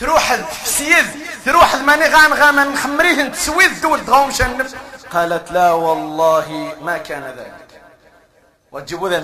تروح 0.00 0.36
سيد 0.64 1.06
تروح 1.44 1.74
الماني 1.74 2.04
غان 2.04 2.32
غاما 2.32 2.64
نخمريه 2.64 3.28
تسويد 3.28 3.80
دول 3.80 4.04
دغوم 4.04 4.30
شنب. 4.30 4.66
قالت 5.10 5.52
لا 5.52 5.72
والله 5.72 6.76
ما 6.80 6.98
كان 6.98 7.22
ذلك. 7.22 7.82
وتجيبوا 8.72 9.08
ذا 9.08 9.20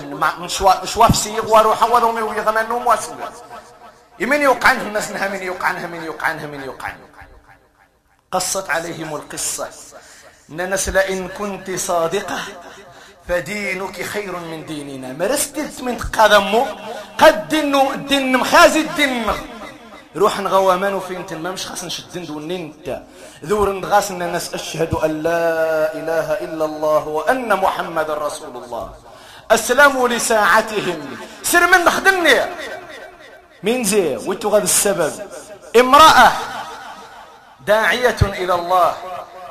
مشواف 0.83 1.15
سيغ 1.15 1.53
وروح 1.53 1.83
وضومي 1.83 2.21
ويغمنهم 2.21 2.87
واسوى 2.87 3.29
يمين 4.19 4.41
يوقعنها 4.41 4.81
الناس 4.81 5.11
من 5.11 5.43
يوقعنها 5.43 5.87
من 5.87 6.03
يوقعنها 6.03 6.47
من 6.47 6.63
يوقعنها 6.63 7.07
قصت 8.31 8.69
عليهم 8.69 9.15
القصة. 9.15 9.69
ننس 10.49 10.89
لئن 10.89 11.27
كنت 11.27 11.71
صادقة. 11.71 12.39
فدينك 13.27 14.01
خير 14.01 14.35
من 14.35 14.65
ديننا. 14.65 15.13
مرست 15.13 15.81
من 15.81 15.97
قدمو 15.97 16.65
قد 17.17 17.47
دينو 17.47 17.93
دين 17.93 18.37
مخازي 18.37 18.79
الدين 18.79 19.25
روح 20.15 20.39
نغوامان 20.39 20.99
فين 20.99 21.25
ما 21.41 21.51
مش 21.51 21.65
خاص 21.67 21.83
نشدن 21.83 22.25
دون 22.25 22.51
انت. 22.51 23.01
ذور 23.45 23.71
نغاس 23.71 24.11
الناس 24.11 24.53
أشهد 24.53 24.93
أن 24.93 25.23
لا 25.23 25.93
إله 25.93 26.27
إلا 26.45 26.65
الله 26.65 27.07
وأن 27.07 27.49
محمد 27.55 28.09
رسول 28.11 28.63
الله. 28.63 28.93
اسلموا 29.51 30.07
لساعتهم. 30.09 31.17
سر 31.43 31.67
من 31.67 31.85
نخدمني 31.85 32.35
مين 33.63 33.83
زي 33.83 34.15
وانتو 34.15 34.49
غاد 34.49 34.63
السبب. 34.63 35.13
امرأة 35.79 36.31
داعية 37.67 38.21
إلى 38.21 38.53
الله. 38.55 38.93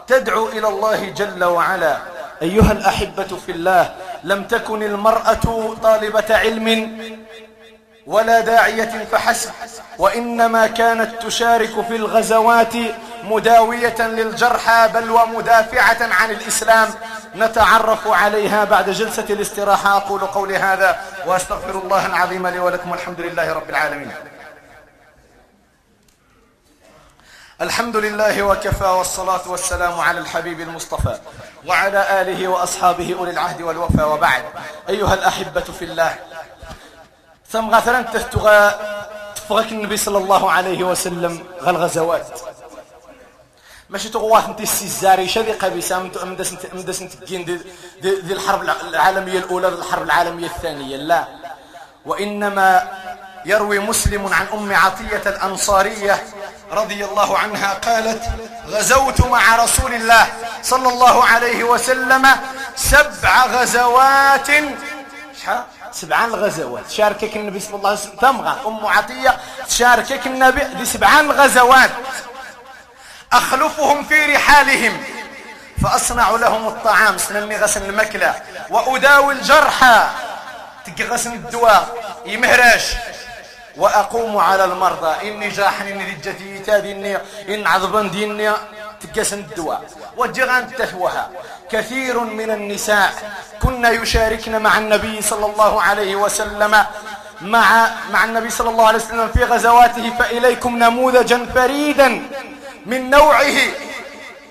تدعو 0.06 0.48
إلى 0.48 0.68
الله 0.68 1.08
جل 1.08 1.44
وعلا. 1.44 1.96
أيها 2.42 2.72
الأحبة 2.72 3.38
في 3.46 3.52
الله 3.52 3.94
لم 4.24 4.44
تكن 4.44 4.82
المرأة 4.82 5.74
طالبة 5.82 6.24
علم 6.30 6.98
ولا 8.06 8.40
داعية 8.40 9.06
فحسب 9.12 9.50
وإنما 9.98 10.66
كانت 10.66 11.22
تشارك 11.22 11.80
في 11.88 11.96
الغزوات 11.96 12.72
مداوية 13.24 14.00
للجرحى 14.00 14.88
بل 14.94 15.10
ومدافعة 15.10 15.98
عن 16.00 16.30
الإسلام. 16.30 16.88
نتعرف 17.36 18.08
عليها 18.08 18.64
بعد 18.64 18.90
جلسة 18.90 19.26
الاستراحة. 19.30 19.96
أقول 19.96 20.20
قولي 20.20 20.56
هذا 20.56 21.00
وأستغفر 21.26 21.78
الله 21.84 22.06
العظيم 22.06 22.46
لي 22.46 22.58
ولكم 22.58 22.90
والحمد 22.90 23.20
لله 23.20 23.52
رب 23.52 23.70
العالمين. 23.70 24.12
الحمد 27.62 27.96
لله 27.96 28.42
وكفى 28.42 28.84
والصلاة 28.84 29.50
والسلام 29.50 30.00
على 30.00 30.20
الحبيب 30.20 30.60
المصطفى 30.60 31.18
وعلى 31.66 32.20
آله 32.20 32.48
وأصحابه 32.48 33.16
أولي 33.18 33.30
العهد 33.30 33.62
والوفى 33.62 34.02
وبعد. 34.02 34.44
أيها 34.88 35.14
الأحبة 35.14 35.60
في 35.60 35.84
الله 35.84 36.14
ثم 37.48 37.70
غثرا 37.70 38.02
تفتغى 38.02 38.74
تفغك 39.36 39.72
النبي 39.72 39.96
صلى 39.96 40.18
الله 40.18 40.50
عليه 40.50 40.84
وسلم 40.84 41.44
غالغزوات 41.62 42.40
ماشي 43.90 44.08
تغوات 44.08 44.44
انت 44.44 44.60
السيزاري 44.60 45.28
شذي 45.28 45.52
قبيسة 45.52 45.98
مدس 46.24 46.52
مدس 46.72 47.02
دي, 47.02 47.58
دي 48.02 48.32
الحرب 48.32 48.62
العالمية 48.62 49.38
الأولى 49.38 49.68
الحرب 49.68 50.02
العالمية 50.02 50.46
الثانية. 50.46 50.96
لا. 50.96 51.24
وإنما 52.06 52.88
يروي 53.44 53.78
مسلم 53.78 54.34
عن 54.34 54.46
أم 54.52 54.74
عطية 54.74 55.22
الأنصارية 55.26 56.24
رضي 56.72 57.04
الله 57.04 57.38
عنها 57.38 57.74
قالت 57.74 58.22
غزوت 58.68 59.20
مع 59.20 59.56
رسول 59.56 59.94
الله 59.94 60.26
صلى 60.62 60.88
الله 60.88 61.24
عليه 61.24 61.64
وسلم 61.64 62.28
سبع 62.76 63.46
غزوات. 63.46 64.48
سبعان 65.92 66.28
الغزوات 66.28 66.90
شاركك 66.90 67.36
النبي 67.36 67.60
صلى 67.60 67.74
الله 67.74 67.90
عليه 67.90 68.00
وسلم. 68.00 68.16
تمغى 68.16 68.56
أم 68.66 68.86
عطية 68.86 69.36
شاركك 69.68 70.26
النبي 70.26 70.84
سبعان 70.84 71.24
الغزوات 71.24 71.90
أخلفهم 73.32 74.04
في 74.04 74.34
رحالهم 74.34 75.04
فأصنع 75.82 76.30
لهم 76.30 76.68
الطعام. 76.68 77.18
سنني 77.18 77.56
غسل 77.56 77.82
المكلة 77.82 78.34
وأداوي 78.70 79.34
الجرحى. 79.34 80.06
تقي 80.86 81.08
غسل 81.08 81.32
الدواء. 81.32 81.88
يمهرش 82.26 82.94
وأقوم 83.76 84.36
على 84.36 84.64
المرضى. 84.64 85.28
إني 85.28 85.48
جاحن 85.48 86.00
رجتي 86.00 86.58
تادي 86.58 86.92
إني 86.92 87.16
إن 87.48 87.66
عضبان 87.66 88.10
ديني 88.10 88.52
تقسم 89.00 89.38
الدواء. 89.38 89.82
وجغان 90.16 90.76
تهوها. 90.76 91.30
كثير 91.70 92.20
من 92.20 92.50
النساء 92.50 93.12
كنا 93.62 93.90
يشاركن 93.90 94.62
مع 94.62 94.78
النبي 94.78 95.22
صلى 95.22 95.46
الله 95.46 95.82
عليه 95.82 96.16
وسلم 96.16 96.84
مع 97.40 97.90
مع 98.12 98.24
النبي 98.24 98.50
صلى 98.50 98.70
الله 98.70 98.86
عليه 98.86 98.98
وسلم 98.98 99.28
في 99.28 99.44
غزواته 99.44 100.12
فإليكم 100.18 100.78
نموذجا 100.78 101.46
فريدا 101.54 102.08
من 102.86 103.10
نوعه. 103.10 103.58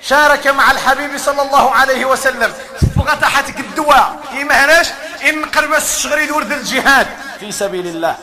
شارك 0.02 0.48
مع 0.48 0.72
الحبيب 0.72 1.18
صلى 1.18 1.42
الله 1.42 1.72
عليه 1.72 2.06
وسلم. 2.06 2.54
فغتحتك 2.96 3.60
الدواء. 3.60 4.16
إيمهناش 4.34 4.88
إن 5.30 5.46
قربس 5.46 6.00
شغري 6.00 6.32
ورد 6.32 6.52
الجهاد. 6.52 7.08
في 7.40 7.52
سبيل 7.52 7.88
الله. 7.88 8.16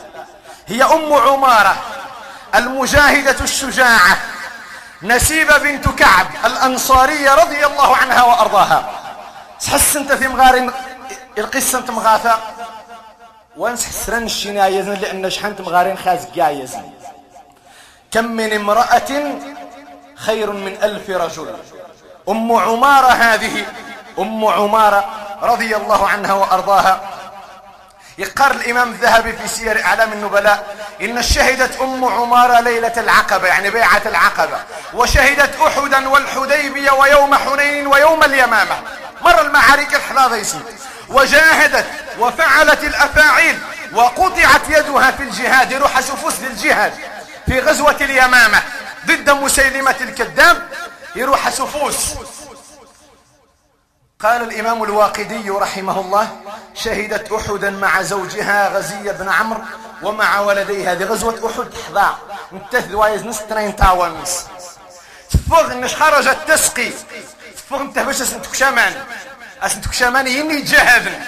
هي 0.69 0.83
أم 0.83 1.13
عمارة 1.13 1.75
المجاهدة 2.55 3.35
الشجاعة 3.41 4.17
نسيبة 5.01 5.57
بنت 5.57 5.89
كعب 5.89 6.27
الأنصارية 6.45 7.35
رضي 7.35 7.65
الله 7.65 7.97
عنها 7.97 8.23
وأرضاها. 8.23 8.89
تحس 9.61 9.95
أنت 9.95 10.11
في 10.13 10.27
مغارين 10.27 10.71
القصة 11.37 11.77
أنت 11.77 11.91
مغاثة؟ 11.91 12.39
ونسحس 13.57 14.09
رنشين 14.09 14.57
يزن 14.57 14.93
لأن 14.93 15.29
شحنت 15.29 15.61
مغارين 15.61 15.97
خازق 15.97 16.29
يزن 16.37 16.83
كم 18.11 18.25
من 18.25 18.53
امرأة 18.53 19.39
خير 20.15 20.51
من 20.51 20.77
ألف 20.83 21.09
رجل. 21.09 21.55
أم 22.29 22.51
عمارة 22.51 23.07
هذه 23.07 23.65
أم 24.19 24.45
عمارة 24.45 25.05
رضي 25.41 25.75
الله 25.75 26.07
عنها 26.07 26.33
وأرضاها. 26.33 27.08
يقر 28.19 28.51
الإمام 28.51 28.91
الذهبي 28.91 29.33
في 29.33 29.47
سير 29.47 29.85
أعلام 29.85 30.13
النبلاء 30.13 30.75
إن 31.01 31.21
شهدت 31.23 31.81
أم 31.81 32.05
عمارة 32.05 32.59
ليلة 32.59 32.93
العقبة 32.97 33.47
يعني 33.47 33.69
بيعة 33.69 34.01
العقبة. 34.05 34.57
وشهدت 34.93 35.61
أحدا 35.61 36.09
والحديبية 36.09 36.91
ويوم 36.91 37.35
حنين 37.35 37.87
ويوم 37.87 38.23
اليمامة. 38.23 38.81
مر 39.21 39.41
المعارك 39.41 39.95
الحلاضة 39.95 40.35
يسمى 40.35 40.61
وجاهدت 41.09 41.85
وفعلت 42.19 42.83
الأفاعيل 42.83 43.59
وقطعت 43.93 44.61
يدها 44.69 45.11
في 45.11 45.23
الجهاد 45.23 45.73
روح 45.73 45.99
سفوس 45.99 46.33
للجهاد 46.41 46.93
في 47.45 47.59
غزوة 47.59 47.95
اليمامة 48.01 48.63
ضد 49.05 49.29
مسيلمة 49.29 49.95
الكذاب 50.01 50.67
يروح 51.15 51.49
سفوس 51.49 51.95
قال 54.23 54.41
الإمام 54.41 54.83
الواقدي 54.83 55.49
رحمه 55.49 55.99
الله 55.99 56.41
شهدت 56.75 57.31
أحدا 57.31 57.69
مع 57.69 58.01
زوجها 58.01 58.69
غزية 58.69 59.11
بن 59.11 59.29
عمرو 59.29 59.61
ومع 60.03 60.39
ولديها 60.39 60.91
هذه 60.91 61.03
غزوة 61.03 61.51
أحد. 61.51 61.69
تحضع 61.69 62.09
نتث 62.53 62.91
وايز 62.91 63.23
نس 63.23 63.39
ترين 63.49 63.75
تاونس 63.75 64.45
تفوغ 65.31 65.73
نش 65.73 65.95
خرجت 65.95 66.37
تسقي. 66.47 66.91
تفوغ 67.57 67.81
انت 67.81 67.99
باش 67.99 68.21
أسنتك 68.21 68.55
شامان 68.55 68.93
أسنتك 69.61 69.93
شامان 69.93 70.27
يني 70.27 70.61
جهدن 70.61 71.21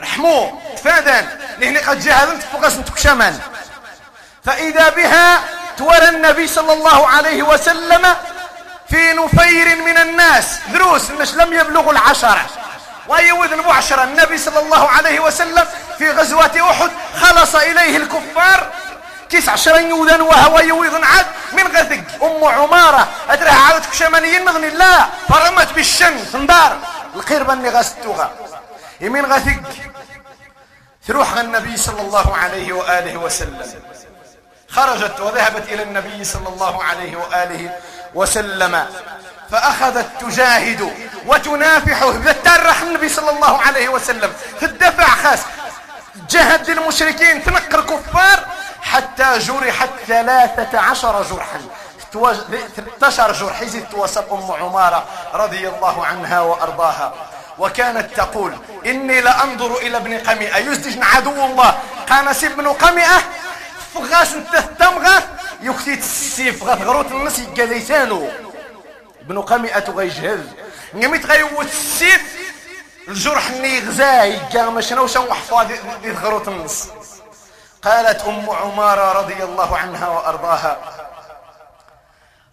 رحمو 0.00 0.58
تفادن. 0.76 1.26
لهني 1.58 1.78
قد 1.78 2.00
جهدن 2.00 2.40
تفوغ 2.40 2.66
أسنتك 2.66 2.98
شامان 2.98 3.38
فإذا 4.44 4.88
بها 4.88 5.40
تورى 5.76 6.08
النبي 6.08 6.46
صلى 6.46 6.72
الله 6.72 7.08
عليه 7.08 7.42
وسلم 7.42 8.14
في 8.92 9.12
نفير 9.12 9.76
من 9.76 9.98
الناس. 9.98 10.58
دروس 10.68 11.10
مش 11.10 11.34
لم 11.34 11.52
يبلغوا 11.52 11.92
العشرة. 11.92 12.46
ويوذن 13.08 13.60
عشرة 13.60 14.04
النبي 14.04 14.38
صلى 14.38 14.58
الله 14.58 14.88
عليه 14.88 15.20
وسلم 15.20 15.66
في 15.98 16.10
غزوة 16.10 16.70
أحد 16.70 16.90
خلص 17.20 17.54
إليه 17.54 17.96
الكفار. 17.96 18.72
كيس 19.30 19.48
عشرين 19.48 19.90
يوذن 19.90 20.20
وهو 20.20 20.58
يوذن 20.58 21.04
عاد. 21.04 21.26
من 21.52 21.66
غثق. 21.66 22.24
أم 22.24 22.44
عمارة. 22.44 23.08
أدرها 23.30 23.72
عادت 23.72 23.86
كشمانيين 23.90 24.44
مغني 24.44 24.68
الله 24.68 25.08
فرمت 25.28 25.72
بالشمس. 25.72 26.34
نضار 26.34 26.76
القربة 27.14 27.52
اللي 27.52 27.68
غستوها 27.68 28.30
يمين 29.00 29.32
غثق. 29.32 29.60
تروح 31.08 31.36
النبي 31.36 31.76
صلى 31.76 32.00
الله 32.00 32.36
عليه 32.36 32.72
وآله 32.72 33.16
وسلم. 33.16 33.62
خرجت 34.72 35.20
وذهبت 35.20 35.68
إلى 35.68 35.82
النبي 35.82 36.24
صلى 36.24 36.48
الله 36.48 36.84
عليه 36.84 37.16
وآله 37.16 37.70
وسلم 38.14 38.86
فأخذت 39.50 40.06
تجاهد 40.20 40.92
وتنافحه 41.26 42.10
بترح 42.10 42.82
النبي 42.82 43.08
صلى 43.08 43.30
الله 43.30 43.62
عليه 43.62 43.88
وسلم. 43.88 44.32
الدفع 44.62 45.06
خاص 45.06 45.38
جهد 46.30 46.70
المشركين 46.70 47.44
تنقر 47.44 47.80
كفار 47.80 48.46
حتى 48.82 49.38
جرحت 49.38 49.88
ثلاثة 50.08 50.78
عشر 50.78 51.22
جرحا. 51.22 51.60
13 52.12 53.32
جرح 53.32 53.60
يزيد 53.60 53.86
توصف 53.88 54.32
أم 54.32 54.52
عمارة 54.52 55.04
رضي 55.34 55.68
الله 55.68 56.06
عنها 56.06 56.40
وأرضاها. 56.40 57.14
وكانت 57.58 58.16
تقول 58.16 58.56
إني 58.86 59.20
لأنظر 59.20 59.76
إلى 59.76 59.96
ابن 59.96 60.18
قمئة. 60.18 60.56
يزدج 60.56 60.98
عدو 61.02 61.44
الله. 61.44 61.78
قانس 62.10 62.44
ابن 62.44 62.68
قمئة 62.68 63.18
فغاس 63.94 64.36
تمغاث 64.78 65.24
يكتيت 65.60 65.98
السيف 65.98 66.62
غاث 66.64 66.82
غروت 66.82 67.06
الناس 67.06 67.38
يقاليتانو 67.38 68.28
ابن 69.20 69.42
قمئة 69.42 69.90
غيجهز. 69.90 70.40
نميت 70.94 71.26
غيوت 71.26 71.66
السيف 71.66 72.36
الجرح 73.08 73.50
اللي 73.50 73.78
غزاه 73.78 74.24
يقا 74.24 74.70
ما 74.70 74.80
شنوش 74.80 75.16
وحفاظ 75.16 75.66
غروت 76.22 76.48
النص 76.48 76.88
قالت 77.82 78.20
أم 78.20 78.50
عمارة 78.50 79.12
رضي 79.12 79.44
الله 79.44 79.76
عنها 79.76 80.08
وأرضاها 80.08 80.78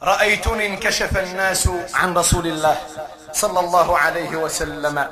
رأيتني 0.04 0.68
انكشف 0.68 1.18
الناس 1.18 1.70
عن 1.94 2.18
رسول 2.18 2.48
الله 2.48 2.78
صلى 3.34 3.60
الله 3.60 3.98
عليه 3.98 4.38
وسلم 4.38 5.12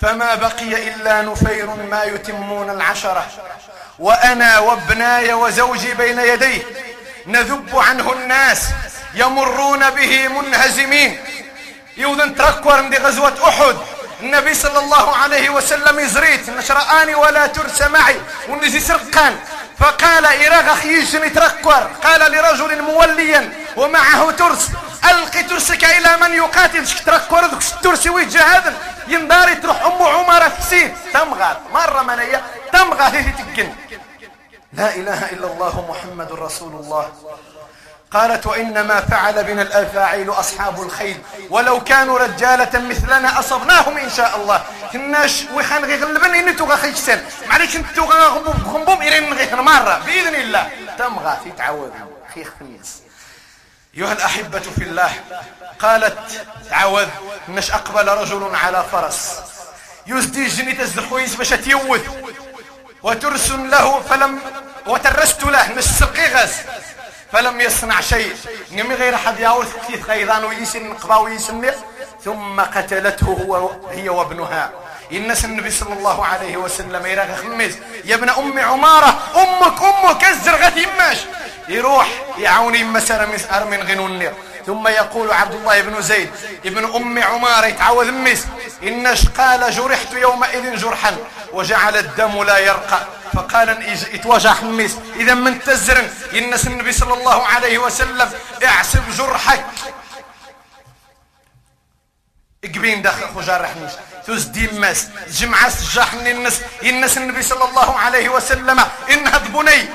فما 0.00 0.34
بقي 0.34 0.88
إلا 0.88 1.22
نفير 1.22 1.66
ما 1.66 2.04
يتمون 2.04 2.70
العشرة. 2.70 3.26
وأنا 3.98 4.58
وابناي 4.58 5.32
وزوجي 5.32 5.94
بين 5.94 6.18
يديه 6.18 6.62
نذب 7.26 7.78
عنه 7.78 8.12
الناس 8.12 8.68
يمرون 9.14 9.90
به 9.90 10.28
منهزمين. 10.28 11.20
يوذن 11.96 12.34
تركور 12.34 12.76
عند 12.76 12.94
غزوة 12.94 13.48
أحد 13.48 13.76
النبي 14.20 14.54
صلى 14.54 14.78
الله 14.78 15.16
عليه 15.16 15.50
وسلم 15.50 15.98
يزريت 15.98 16.50
نشرآني 16.50 17.14
ولا 17.14 17.46
ترس 17.46 17.82
معي. 17.82 18.16
ونزي 18.48 18.80
سرقان. 18.80 19.36
فقال 19.78 20.26
إراغ 20.26 20.74
خيجني 20.74 21.30
تركور 21.30 21.90
قال 22.04 22.32
لرجل 22.32 22.82
موليا 22.82 23.52
ومعه 23.76 24.30
ترس. 24.30 24.68
ألقي 25.10 25.42
ترسك 25.42 25.84
إلى 25.84 26.16
من 26.16 26.34
يقاتل. 26.34 26.86
تركور 26.86 27.44
ذوك 27.44 27.62
الترسي 27.62 28.10
ويجهد 28.10 28.74
ينباري 29.08 29.54
تروح 29.54 29.82
أم 29.84 30.02
عمر 30.02 30.48
تسيد 30.48 30.94
تمغى 31.12 31.56
مرة 31.72 32.02
منية. 32.02 32.42
تمغى 32.72 33.18
هي 33.18 33.32
تقن 33.32 33.72
لا 34.72 34.94
إله 34.94 35.30
إلا 35.30 35.46
الله 35.46 35.86
محمد 35.88 36.32
رسول 36.32 36.72
الله. 36.72 37.12
قالت 38.10 38.46
وإنما 38.46 39.00
فعل 39.00 39.44
بنا 39.44 39.62
الأفاعيل 39.62 40.30
أصحاب 40.30 40.82
الخيل. 40.82 41.22
ولو 41.50 41.84
كانوا 41.84 42.18
رجالة 42.18 42.78
مثلنا 42.78 43.38
أصبناهم 43.38 43.96
إن 43.96 44.10
شاء 44.10 44.36
الله. 44.36 44.62
كناش 44.92 45.44
وخان 45.54 45.84
غي 45.84 46.02
غلبن 46.02 46.34
إن 46.34 46.56
توغا 46.56 46.76
خيشتن 46.76 47.20
معليش 47.48 47.76
انت 47.76 47.86
توغا 47.96 48.26
غبوب 48.26 48.74
غنبوم 48.74 49.02
إرين 49.02 49.32
غي 49.32 49.56
مرة. 49.56 50.02
بإذن 50.06 50.34
الله. 50.34 50.70
تمغى 50.98 51.38
في 51.44 51.50
تعود 51.50 51.92
خيخ 52.34 52.48
خميس. 52.60 53.02
أيها 53.96 54.12
الأحبة 54.12 54.60
في 54.60 54.82
الله 54.82 55.12
قالت 55.78 56.46
تعود 56.70 57.08
نش 57.48 57.70
أقبل 57.70 58.08
رجل 58.08 58.54
على 58.54 58.84
فرس. 58.92 59.40
يزدي 60.06 60.46
جني 60.46 60.72
تزدخويس 60.72 61.34
باش 61.34 61.48
تيوث 61.48 62.08
وترسم 63.02 63.66
له 63.66 64.00
فلم 64.00 64.40
وترست 64.86 65.44
له 65.44 65.72
نش 65.72 65.84
سقيغس 65.84 66.54
فلم 67.32 67.60
يصنع 67.60 68.00
شيء 68.00 68.36
نمي 68.72 68.94
غير 68.94 69.16
حد 69.16 69.40
كثير 69.82 70.02
خيضان 70.02 70.44
ويسن 70.44 70.94
قبا 70.94 71.16
ويسن 71.16 71.70
ثم 72.24 72.60
قتلته 72.60 73.26
هو 73.26 73.70
هي 73.90 74.08
وابنها. 74.08 74.70
الناس 75.18 75.44
النبي 75.44 75.70
صلى 75.70 75.92
الله 75.92 76.26
عليه 76.26 76.56
وسلم 76.56 77.06
يراغ 77.06 77.36
خميس. 77.36 77.74
يا 78.04 78.14
ابن 78.14 78.28
أم 78.28 78.58
عمارة 78.58 79.18
أمك 79.36 79.82
أمك 79.82 80.24
الزرغه 80.24 80.78
يماش 80.78 81.18
يروح 81.68 82.08
يعوني 82.38 82.84
مسار 82.84 83.26
مسار 83.26 83.64
من 83.64 83.82
غنون 83.82 84.32
ثم 84.66 84.88
يقول 84.88 85.32
عبد 85.32 85.54
الله 85.54 85.80
بن 85.80 86.02
زيد 86.02 86.30
ابن 86.64 86.84
أم 86.94 87.22
عمارة 87.22 87.66
يتعوذ 87.66 88.12
مس 88.12 88.46
إنش 88.82 89.28
قال 89.28 89.70
جرحت 89.70 90.12
يومئذ 90.12 90.76
جرحا 90.76 91.16
وجعل 91.52 91.96
الدم 91.96 92.42
لا 92.42 92.58
يرقى. 92.58 93.00
فقال 93.32 93.68
اتوجع 94.14 94.54
حميس 94.54 94.96
إذا 95.16 95.34
من 95.34 95.62
تزرن 95.62 96.10
ينس 96.32 96.66
النبي 96.66 96.92
صلى 96.92 97.14
الله 97.14 97.46
عليه 97.46 97.78
وسلم 97.78 98.30
اعسب 98.64 99.02
جرحك. 99.10 99.64
اقبين 102.64 103.02
داخل 103.02 103.26
خجار 103.34 103.60
رحميش 103.60 103.92
توز 104.26 104.44
ديماس 104.44 105.08
جمعة 105.30 105.68
سجاح 105.68 106.12
النس 106.14 106.60
ينس 106.82 107.18
النبي 107.18 107.42
صلى 107.42 107.64
الله 107.64 107.98
عليه 107.98 108.28
وسلم 108.28 108.80
انهض 109.10 109.44
بني 109.52 109.88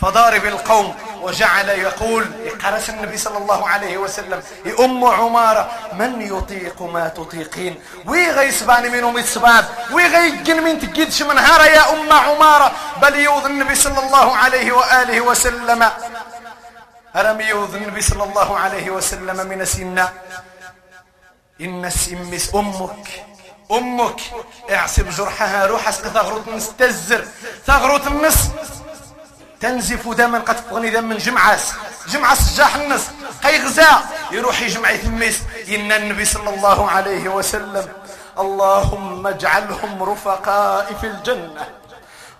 فضارب 0.00 0.44
القوم 0.44 0.94
وجعل 1.22 1.68
يقول 1.68 2.24
قرس 2.64 2.90
النبي 2.90 3.16
صلى 3.16 3.38
الله 3.38 3.68
عليه 3.68 3.98
وسلم 3.98 4.42
أم 4.80 5.04
عمارة 5.04 5.70
من 5.92 6.22
يطيق 6.22 6.82
ما 6.82 7.08
تطيقين؟ 7.08 7.82
ويغي 8.06 8.50
سبان 8.50 8.92
منهم 8.92 9.18
يتسبان 9.18 9.64
ويغي 9.92 10.26
يجن 10.26 10.62
من 10.62 10.80
تجدش 10.80 11.22
من 11.22 11.38
هارا 11.38 11.64
يا 11.64 11.92
أم 11.92 12.12
عمارة؟ 12.12 12.72
بل 13.02 13.14
يوض 13.16 13.46
النبي 13.46 13.74
صلى 13.74 13.98
الله 13.98 14.36
عليه 14.36 14.72
وآله 14.72 15.20
وسلم. 15.20 15.90
ألم 17.16 17.40
يوض 17.40 17.74
النبي 17.74 18.00
صلى 18.00 18.24
الله 18.24 18.58
عليه 18.58 18.90
وسلم 18.90 19.46
من 19.46 19.64
سنة؟ 19.64 20.12
إن 21.60 21.84
السمس 21.84 22.54
أمك 22.54 23.24
أمك. 23.70 24.20
اعصب 24.70 25.10
جرحها 25.10 25.66
روح 25.66 25.88
اسق 25.88 26.08
ثغرة 26.08 26.44
النس 26.48 26.70
تزر 26.78 27.24
ثغرة 27.66 28.08
النس 28.08 28.50
تنزف 29.60 30.08
دما 30.08 30.38
قد 30.38 30.56
فغني 30.56 30.90
دم 30.90 31.04
من 31.04 31.16
جمعاس. 31.16 31.72
جمعاس 32.08 32.56
جاح 32.56 32.76
النس 32.76 33.10
هي 33.42 33.64
غزاء 33.64 34.02
يروح 34.32 34.60
يجمع 34.60 34.90
يثميس 34.90 35.38
إن 35.68 35.92
النبي 35.92 36.24
صلى 36.24 36.50
الله 36.54 36.90
عليه 36.90 37.28
وسلم. 37.28 37.88
اللهم 38.38 39.26
اجعلهم 39.26 40.02
رفقاء 40.02 40.94
في 41.00 41.06
الجنة. 41.06 41.68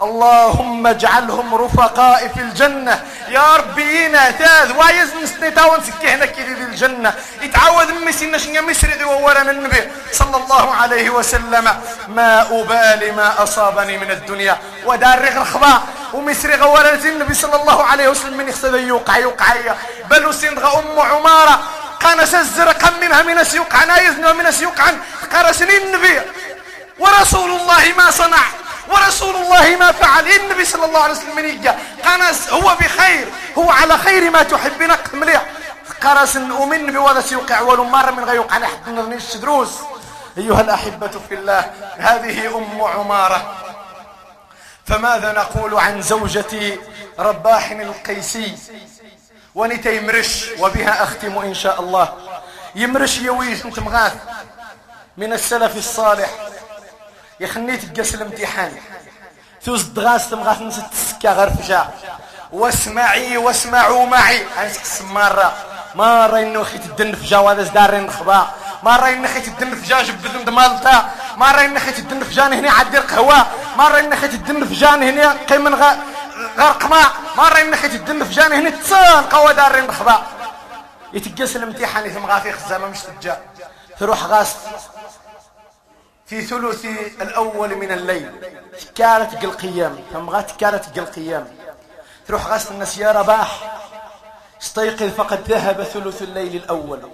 اللهم 0.03 0.87
اجعلهم 0.87 1.55
رفقاء 1.55 2.29
في 2.29 2.41
الجنة. 2.41 3.05
يا 3.29 3.57
ربي 3.57 4.09
تاذ. 4.09 4.73
وايز 4.77 5.11
نسني 5.23 5.51
تاون 5.51 5.81
سكيهنا 5.85 6.27
كذي 6.27 6.55
ذي 6.55 6.63
الجنة. 6.63 7.15
يتعود 7.43 7.91
ميسي 7.91 8.27
نشنيا 8.27 8.61
مصري 8.61 8.93
ذي 8.93 9.05
وورنا 9.05 9.51
النبي 9.51 9.91
صلى 10.13 10.37
الله 10.37 10.75
عليه 10.75 11.11
وسلم. 11.11 11.65
ما 12.09 12.43
أبالي 12.43 13.11
ما 13.11 13.43
أصابني 13.43 13.99
من 13.99 14.11
الدنيا. 14.11 14.59
ودار 14.85 15.19
رغر 15.25 15.45
خبا 15.45 15.81
ومصري 16.13 16.55
غورت 16.55 17.05
النبي 17.05 17.35
صلى 17.35 17.57
الله 17.57 17.85
عليه 17.85 18.09
وسلم. 18.09 18.37
من 18.37 18.49
يخسد 18.49 18.75
يوقع 18.75 19.17
يوقع 19.17 19.47
بل 20.11 20.35
سندغ 20.35 20.79
أم 20.79 21.01
عمارة. 21.01 21.61
قانا 22.01 22.25
سزر 22.25 22.69
قم 22.69 23.01
منها 23.01 23.23
من 23.23 23.45
سيوقع. 23.45 23.85
نايزن 23.85 24.27
ومن 24.27 24.53
سيوقع. 24.53 24.85
قرسني 25.33 25.77
النبي. 25.77 26.21
ورسول 26.99 27.51
الله 27.51 27.95
ما 27.97 28.11
صنع. 28.11 28.45
ورسول 28.89 29.37
الله 29.37 29.77
ما 29.77 29.93
فعل. 29.93 30.29
النبي 30.29 30.65
صلى 30.65 30.85
الله 30.85 31.01
عليه 31.01 31.15
وسلم 31.15 31.39
يلقى 31.39 31.75
قناس 32.05 32.51
هو 32.51 32.75
بخير 32.81 33.29
هو 33.59 33.71
على 33.71 33.99
خير 33.99 34.31
ما 34.31 34.43
تحب. 34.43 34.83
نق 34.83 35.15
مليح. 35.15 35.47
قرس 36.03 36.37
ومن 36.37 36.93
بوضع 36.93 37.21
سيوقع. 37.21 37.59
أول 37.59 37.87
مرة 37.87 38.11
من 38.11 38.25
غير 38.25 38.35
يوقع. 38.35 38.59
نحن 38.59 38.95
نرنيش 38.95 39.37
دروس 39.37 39.71
أيها 40.39 40.61
الأحبة 40.61 41.21
في 41.29 41.35
الله. 41.35 41.71
هذه 41.97 42.57
أم 42.57 42.83
عمارة. 42.83 43.55
فماذا 44.87 45.33
نقول 45.33 45.75
عن 45.75 46.03
زوجة 46.03 46.79
رباح 47.19 47.71
القيسي؟ 47.71 48.59
ونتا 49.55 49.91
يمرش. 49.91 50.47
وبها 50.59 51.03
أختم 51.03 51.39
إن 51.39 51.55
شاء 51.55 51.81
الله. 51.81 52.15
يمرش 52.75 53.19
يويش 53.19 53.65
أنت 53.65 53.79
مغاث. 53.79 54.15
من 55.17 55.33
السلف 55.33 55.77
الصالح. 55.77 56.31
يخني 57.41 57.77
تقاس 57.77 58.15
الامتحان. 58.15 58.73
ثوز 59.63 59.83
دغاس 59.83 60.31
تمغاث 60.31 60.63
نسيت 60.63 60.85
تسكا 60.93 61.33
غير 61.33 61.51
فجا 61.51 61.89
واسمعي 62.53 63.37
واسمعوا 63.37 64.07
معي. 64.07 64.47
السمارة 64.67 65.53
ما 65.95 66.27
راي 66.27 66.43
انه 66.43 66.65
خيت 66.65 66.85
الدن 66.85 67.15
فجا 67.15 67.39
وهذا 67.39 67.63
زدارين 67.63 68.11
خبا 68.11 68.47
ما 68.83 68.97
راي 68.97 69.15
انه 69.15 69.29
خيت 69.29 69.49
الدن 69.49 69.75
فجا 69.75 70.03
جبد 70.03 70.37
ما 71.37 71.53
راي 71.53 71.67
انه 71.67 71.81
خيت 71.81 71.99
الدن 71.99 72.25
فجان 72.25 72.53
هنا 72.53 72.71
عدير 72.71 73.01
قهوة 73.01 73.47
راي 73.89 74.01
انه 74.01 74.17
خيت 74.17 74.35
الدن 74.35 74.65
فجان 74.65 75.03
هنا 75.03 75.37
قيمن 75.49 75.75
غير 75.75 75.97
قماع 76.81 77.07
ما 77.37 77.49
راي 77.49 77.63
انه 77.63 77.77
خيت 77.77 77.95
الدن 77.95 78.25
فجان 78.25 78.53
هنا 78.53 78.71
تصان 78.71 79.25
قوة 79.25 79.53
دارين 79.53 79.93
خبا 79.93 80.23
يتقاس 81.13 81.57
الامتحان 81.57 82.07
يثم 82.07 82.27
في 82.41 82.53
خزامة 82.53 82.87
مش 82.87 83.01
تجا 83.01 83.41
تروح 84.01 84.25
غاس 84.25 84.57
في 86.27 86.43
ثلث 86.43 86.85
الأول 87.21 87.75
من 87.75 87.93
الليل. 87.93 88.31
كانت 88.95 89.35
قل 89.35 89.51
قيام. 89.51 89.99
فمغات 90.15 90.51
كانت 90.51 90.99
قل 90.99 91.07
قيام. 91.07 91.49
تروح 92.29 92.47
غاس 92.47 92.71
الناس 92.71 92.99
يا 92.99 93.13
رباح. 93.13 93.79
استيقظ 94.63 95.11
فقد 95.17 95.41
ذهب 95.49 95.83
ثلث 95.83 96.23
الليل 96.23 96.57
الأول. 96.57 97.11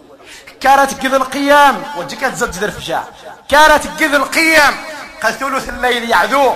كانت 0.60 1.06
قذ 1.06 1.14
القيام. 1.14 1.82
وجهك 1.96 2.20
تزج 2.20 2.64
رفجع 2.64 3.02
كانت 3.48 3.86
قذ 3.86 4.14
القيام. 4.14 4.74
قال 5.22 5.38
ثلث 5.38 5.68
الليل 5.68 6.10
يعذو. 6.10 6.54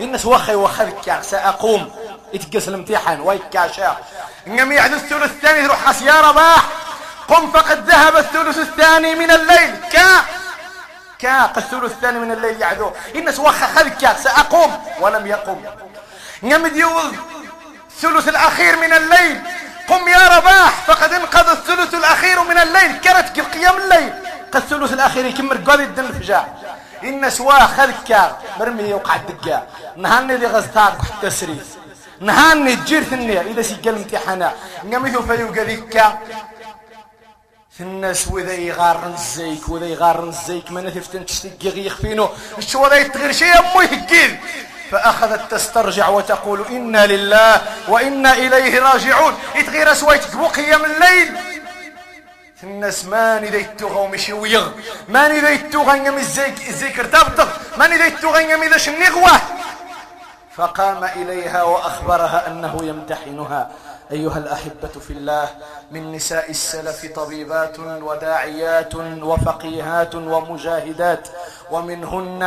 الناس 0.00 0.26
وخي 0.26 0.54
وخذك 0.54 1.20
سأقوم. 1.22 1.90
يتقس 2.32 2.68
الامتحان 2.68 3.20
ويكاشا 3.20 3.96
إنما 4.46 4.74
يعذو 4.74 4.96
الثلث 4.96 5.30
الثاني. 5.30 5.66
تروح 5.66 5.86
غاس 5.88 6.02
يا 6.02 6.20
رباح. 6.20 6.68
قم 7.28 7.50
فقد 7.50 7.90
ذهب 7.90 8.16
الثلث 8.16 8.58
الثاني 8.58 9.14
من 9.14 9.30
الليل. 9.30 9.76
كا. 9.92 10.45
كا 11.18 11.44
الثلث 11.56 11.92
الثاني 11.92 12.18
من 12.18 12.32
الليل 12.32 12.60
يعدو. 12.60 12.90
الناس 13.14 13.38
وخا 13.38 13.66
خذك 13.66 14.16
سأقوم. 14.18 14.84
ولم 15.00 15.26
يقم. 15.26 15.60
نمد 16.42 16.76
يوض 16.76 17.14
الثلث 17.90 18.28
الأخير 18.28 18.76
من 18.76 18.92
الليل. 18.92 19.40
قم 19.88 20.08
يا 20.08 20.28
رباح 20.36 20.72
فقد 20.86 21.12
انقضى 21.12 21.52
الثلث 21.52 21.94
الأخير 21.94 22.42
من 22.42 22.58
الليل. 22.58 22.96
كانت 22.96 23.40
قيام 23.40 23.76
الليل. 23.76 24.12
قد 24.52 24.62
الثلث 24.62 24.92
الأخير 24.92 25.24
يكمل 25.26 25.64
قاضي 25.64 25.82
الدن 25.82 26.12
فجاء 26.12 26.76
إن 27.04 27.30
سوا 27.30 27.66
خذك 27.66 28.36
مرمي 28.58 28.94
وقع 28.94 29.16
الدقاء 29.16 29.66
نهاني 29.96 30.36
دي 30.36 30.46
غزتاك 30.46 30.98
حتى 31.02 31.30
سريس 31.30 31.68
نهاني 32.20 32.76
تجير 32.76 33.02
ثنية 33.02 33.40
إذا 33.40 33.62
سيقل 33.62 33.94
امتحانا. 33.94 34.52
نمثو 34.84 35.22
فيو 35.22 35.48
قذيك 35.48 36.02
الناس 37.80 38.28
وذا 38.28 38.52
يغارن 38.52 39.12
الزيك 39.12 39.68
وذا 39.68 39.86
يغارن 39.86 40.28
الزيك 40.28 40.70
ما 40.70 40.80
نثفتن 40.80 41.26
تشتقي 41.26 41.86
يخفينو. 41.86 42.28
شو 42.58 42.84
وذا 42.84 42.94
يتغير 42.94 43.32
شيء 43.32 43.58
أمو 43.58 43.80
يهجين 43.80 44.40
فأخذت 44.90 45.50
تسترجع 45.50 46.08
وتقول 46.08 46.64
إنا 46.70 47.06
لله 47.06 47.62
وإنا 47.88 48.32
إليه 48.32 48.80
راجعون. 48.80 49.34
يتغير 49.54 49.94
سويت 49.94 50.34
من 50.34 50.84
الليل. 50.84 51.36
الناس 52.62 53.04
ماني 53.04 53.48
ذا 53.48 53.56
يتوغى 53.56 54.00
ومشي 54.00 54.32
ويغ 54.32 54.68
ماني 55.08 55.40
ذا 55.40 55.50
يتوغى 55.50 56.06
يم 56.06 56.16
الزيك 56.16 56.68
الزيك 56.68 56.98
ارتبطغ 56.98 57.48
ماني 57.76 57.96
ذا 57.96 58.06
يتوغى 58.06 58.52
يم 58.52 58.62
إذا 58.62 58.76
شنغوه 58.76 59.40
فقام 60.56 61.04
إليها 61.04 61.62
وأخبرها 61.62 62.46
أنه 62.46 62.78
يمتحنها. 62.82 63.70
أيها 64.12 64.38
الأحبة 64.38 64.88
في 64.88 65.10
الله 65.12 65.48
من 65.90 66.12
نساء 66.12 66.50
السلف 66.50 67.06
طبيبات 67.16 67.78
وداعيات 67.78 68.94
وفقيهات 69.22 70.14
ومجاهدات 70.14 71.28
ومنهن 71.70 72.42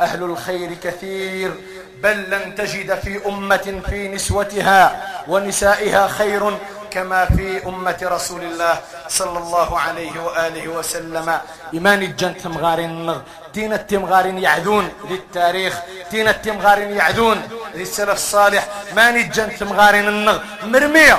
أهل 0.00 0.22
الخير 0.22 0.74
كثير 0.74 1.54
بل 2.02 2.30
لن 2.30 2.54
تجد 2.54 2.94
في 2.94 3.26
أمة 3.28 3.82
في 3.90 4.08
نسوتها 4.08 5.02
ونسائها 5.28 6.08
خير 6.08 6.58
كما 6.90 7.24
في 7.24 7.66
أمة 7.66 8.00
رسول 8.02 8.42
الله 8.42 8.80
صلى 9.08 9.38
الله 9.38 9.80
عليه 9.80 10.22
وآله 10.24 10.68
وسلم. 10.68 11.40
إيمان 11.74 12.02
الجن 12.02 12.36
تمغارين 12.36 13.22
دين 13.54 13.72
التمغارين 13.72 14.38
يعذون 14.38 14.92
للتاريخ 15.10 15.74
دين 16.10 16.28
التمغارين 16.28 16.90
يعذون 16.96 17.38
للسلف 17.74 18.10
الصالح. 18.10 18.64
مان 18.96 19.16
الجن 19.16 19.56
تمغارين 19.56 20.08
النغ 20.08 20.38
مرمية. 20.62 21.16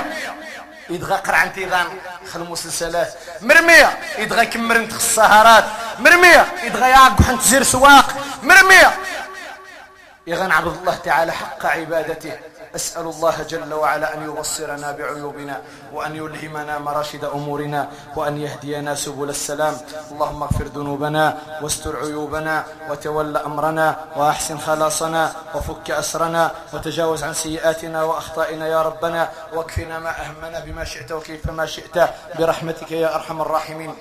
يدغى 0.90 1.14
قرعن 1.14 1.52
تيغان 1.52 1.86
خل 2.32 2.40
مسلسلات 2.40 3.14
مرمية. 3.40 3.98
يدغى 4.18 4.46
كمرن 4.46 4.84
السهرات. 4.84 5.64
مرمية. 5.98 6.46
يدغى 6.64 6.88
يعقب 6.90 7.22
حنت 7.22 7.42
زير 7.42 7.62
سواق. 7.62 8.08
مرمية. 8.42 8.90
يغن 10.26 10.50
عبد 10.52 10.76
الله 10.76 10.94
تعالى 10.94 11.32
حق 11.32 11.66
عبادته. 11.66 12.32
أسأل 12.76 13.06
الله 13.06 13.42
جل 13.42 13.74
وعلا 13.74 14.14
أن 14.14 14.24
يبصرنا 14.24 14.92
بعيوبنا 14.92 15.60
وأن 15.92 16.16
يلهمنا 16.16 16.78
مراشد 16.78 17.24
أمورنا 17.24 17.88
وأن 18.16 18.38
يهدينا 18.38 18.94
سبل 18.94 19.28
السلام. 19.28 19.76
اللهم 20.10 20.42
اغفر 20.42 20.64
ذنوبنا 20.64 21.38
واستر 21.62 21.96
عيوبنا 21.96 22.64
وتول 22.90 23.36
أمرنا 23.36 23.96
وأحسن 24.16 24.58
خلاصنا 24.58 25.32
وفك 25.54 25.90
أسرنا 25.90 26.50
وتجاوز 26.72 27.24
عن 27.24 27.34
سيئاتنا 27.34 28.02
وأخطائنا 28.02 28.68
يا 28.68 28.82
ربنا 28.82 29.28
واكفنا 29.52 29.98
ما 29.98 30.10
أهمنا 30.10 30.60
بما 30.60 30.84
شئت 30.84 31.12
وكيف 31.12 31.50
ما 31.50 31.66
شئت. 31.66 32.08
برحمتك 32.38 32.92
يا 32.92 33.14
أرحم 33.14 33.40
الراحمين. 33.40 33.94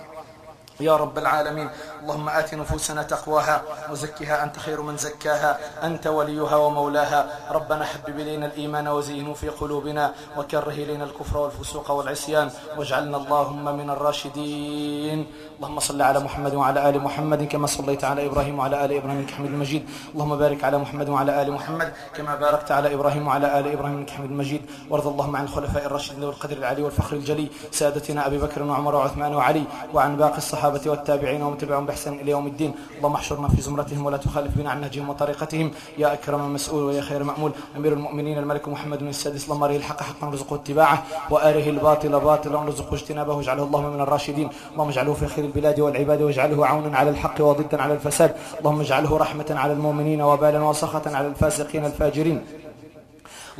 يا 0.80 0.98
رب 0.98 1.18
العالمين. 1.18 1.70
اللهم 2.02 2.30
آت 2.30 2.54
نفوسنا 2.54 3.04
تقواها 3.04 3.62
وزكها 3.92 4.44
أنت 4.44 4.60
خير 4.60 4.82
من 4.82 4.98
زكاها 4.98 5.58
أنت 5.84 6.08
وليها 6.08 6.56
ومولاها. 6.56 7.30
ربنا 7.52 7.86
حبب 7.86 8.20
إلينا 8.20 8.46
الإيمان 8.46 8.88
وزينه 8.88 9.34
في 9.34 9.50
قلوبنا 9.50 10.14
وكره 10.38 10.70
إلينا 10.72 11.04
الكفر 11.04 11.38
والفسوق 11.38 11.92
والعصيان 11.92 12.50
واجعلنا 12.78 13.18
اللهم 13.18 13.78
من 13.78 13.90
الراشدين. 13.90 15.28
اللهم 15.58 15.80
صل 15.80 16.02
على 16.02 16.20
محمد 16.20 16.54
وعلى 16.54 16.90
آل 16.90 17.00
محمد 17.00 17.44
كما 17.44 17.68
صليت 17.68 18.04
على 18.04 18.26
إبراهيم 18.26 18.60
وعلى 18.60 18.86
آل 18.86 18.92
إبراهيم 18.94 19.20
إنك 19.20 19.32
حميد 19.32 19.52
مجيد. 19.52 19.90
اللهم 20.14 20.38
بارك 20.38 20.64
على 20.64 20.78
محمد 20.78 21.10
وعلى 21.10 21.42
آل 21.42 21.52
محمد 21.52 21.94
كما 22.16 22.36
باركت 22.36 22.72
على 22.72 22.94
إبراهيم 22.94 23.28
وعلى 23.28 23.60
آل 23.60 23.68
إبراهيم 23.68 23.98
إنك 23.98 24.10
حميد 24.10 24.32
مجيد. 24.32 24.62
وارض 24.90 25.08
اللهم 25.08 25.36
عن 25.36 25.44
الخلفاء 25.44 25.86
الراشدين 25.86 26.24
والقدر 26.24 26.58
العلي 26.58 26.82
والفخر 26.84 27.16
الجلي 27.16 27.48
سادتنا 27.72 28.28
أبي 28.28 28.38
بكر 28.38 28.64
وعمر 28.64 28.96
وعثمان 28.96 29.36
وعلي 29.36 29.64
وعن 29.94 30.18
باقي 30.18 30.38
الصحابة 30.38 30.82
والتابعين 30.86 31.42
ومن 31.44 31.58
تبعهم 31.58 31.86
بإحسان 31.92 32.14
إلى 32.14 32.32
يوم 32.32 32.48
الدين. 32.48 32.72
اللهم 32.98 33.14
احشرنا 33.14 33.48
في 33.48 33.62
زمرتهم 33.62 34.06
ولا 34.06 34.18
تخالف 34.18 34.58
بنا 34.58 34.70
عن 34.72 34.82
نهجهم 34.82 35.10
وطريقتهم 35.10 35.72
يا 35.98 36.14
أكرم 36.14 36.54
مسؤول 36.54 36.84
ويا 36.84 37.02
خير 37.02 37.24
مأمول 37.24 37.52
أمير 37.78 37.94
المؤمنين 37.94 38.38
الملك 38.38 38.68
محمد 38.68 39.02
السادس. 39.04 39.44
اللهم 39.46 39.64
أريه 39.64 39.78
الحق 39.78 40.02
حقا 40.02 40.28
وارزقه 40.28 40.56
اتباعه. 40.56 41.04
وآره 41.30 41.70
الباطل 41.70 42.20
باطلا 42.20 42.58
وارزقه 42.58 42.94
اجتنابه. 42.96 43.34
واجعله 43.34 43.64
اللهم 43.64 43.94
من 43.94 44.02
الراشدين. 44.02 44.50
اللهم 44.74 44.90
اجعله 44.90 45.14
في 45.14 45.28
خير 45.28 45.46
البلاد 45.46 45.80
والعباد 45.80 46.22
واجعله 46.22 46.68
عونا 46.68 46.98
على 46.98 47.10
الحق 47.10 47.42
وضدا 47.42 47.82
على 47.82 47.94
الفساد. 47.94 48.36
اللهم 48.60 48.80
اجعله 48.82 49.18
رحمة 49.18 49.50
على 49.50 49.74
المؤمنين 49.74 50.22
وبالا 50.22 50.60
وسخة 50.64 51.06
على 51.18 51.28
الفاسقين 51.28 51.86
الفاجرين. 51.86 52.40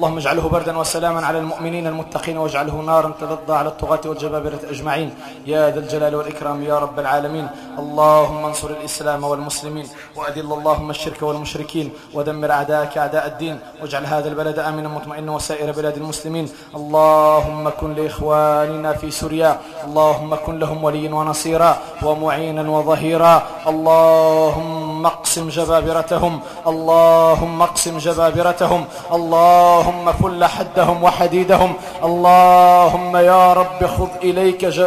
اللهم 0.02 0.18
اجعله 0.18 0.50
بردا 0.50 0.78
وسلاما 0.78 1.26
على 1.26 1.40
المؤمنين 1.40 1.88
المتقين 1.88 2.38
واجعله 2.38 2.74
نارا 2.74 3.14
تلظى 3.22 3.54
على 3.54 3.70
الطغاة 3.70 4.02
والجبابرة 4.06 4.60
أجمعين. 4.74 5.10
يا 5.46 5.70
ذا 5.70 5.80
الجلال 5.80 6.16
والإكرام 6.16 6.64
يا 6.64 6.80
رب 6.80 7.00
العالمين. 7.00 7.48
اللهم 7.80 8.46
انصر 8.46 8.70
الإسلام 8.70 9.24
والمسلمين 9.24 9.88
وأذل 10.18 10.54
اللهم 10.58 10.90
الشرك 10.90 11.22
والمشركين 11.22 11.88
ودمر 12.14 12.52
أعداءك 12.52 12.98
أعداء 12.98 13.28
الدين 13.28 13.60
واجعل 13.82 14.06
هذا 14.06 14.28
البلد 14.30 14.60
آمنا 14.60 14.90
مطمئنا 14.90 15.32
وسائر 15.32 15.72
بلاد 15.72 15.98
المسلمين. 15.98 16.50
اللهم 16.76 17.70
كن 17.70 17.94
لإخواننا 17.94 18.94
في 18.94 19.12
سوريا 19.12 19.52
اللهم 19.86 20.36
كن 20.36 20.60
لهم 20.60 20.84
وليا 20.84 21.14
ونصيرا 21.14 21.72
ومعينا 22.04 22.64
وظهيرا. 22.76 23.36
اللهم 23.68 24.91
اقسم 25.06 25.50
جبابرتهم 25.50 26.40
اللهم 26.68 27.62
اقسم 27.62 27.98
جبابرتهم 27.98 28.86
اللهم 29.14 29.62
اللهم 29.92 30.12
فل 30.12 30.46
حدهم 30.46 31.04
وحديدهم 31.04 31.74
اللهم 32.04 33.18
يا 33.18 33.54
رب 33.54 33.86
خذ 33.98 34.10
إليك 34.24 34.66
ج... 34.66 34.86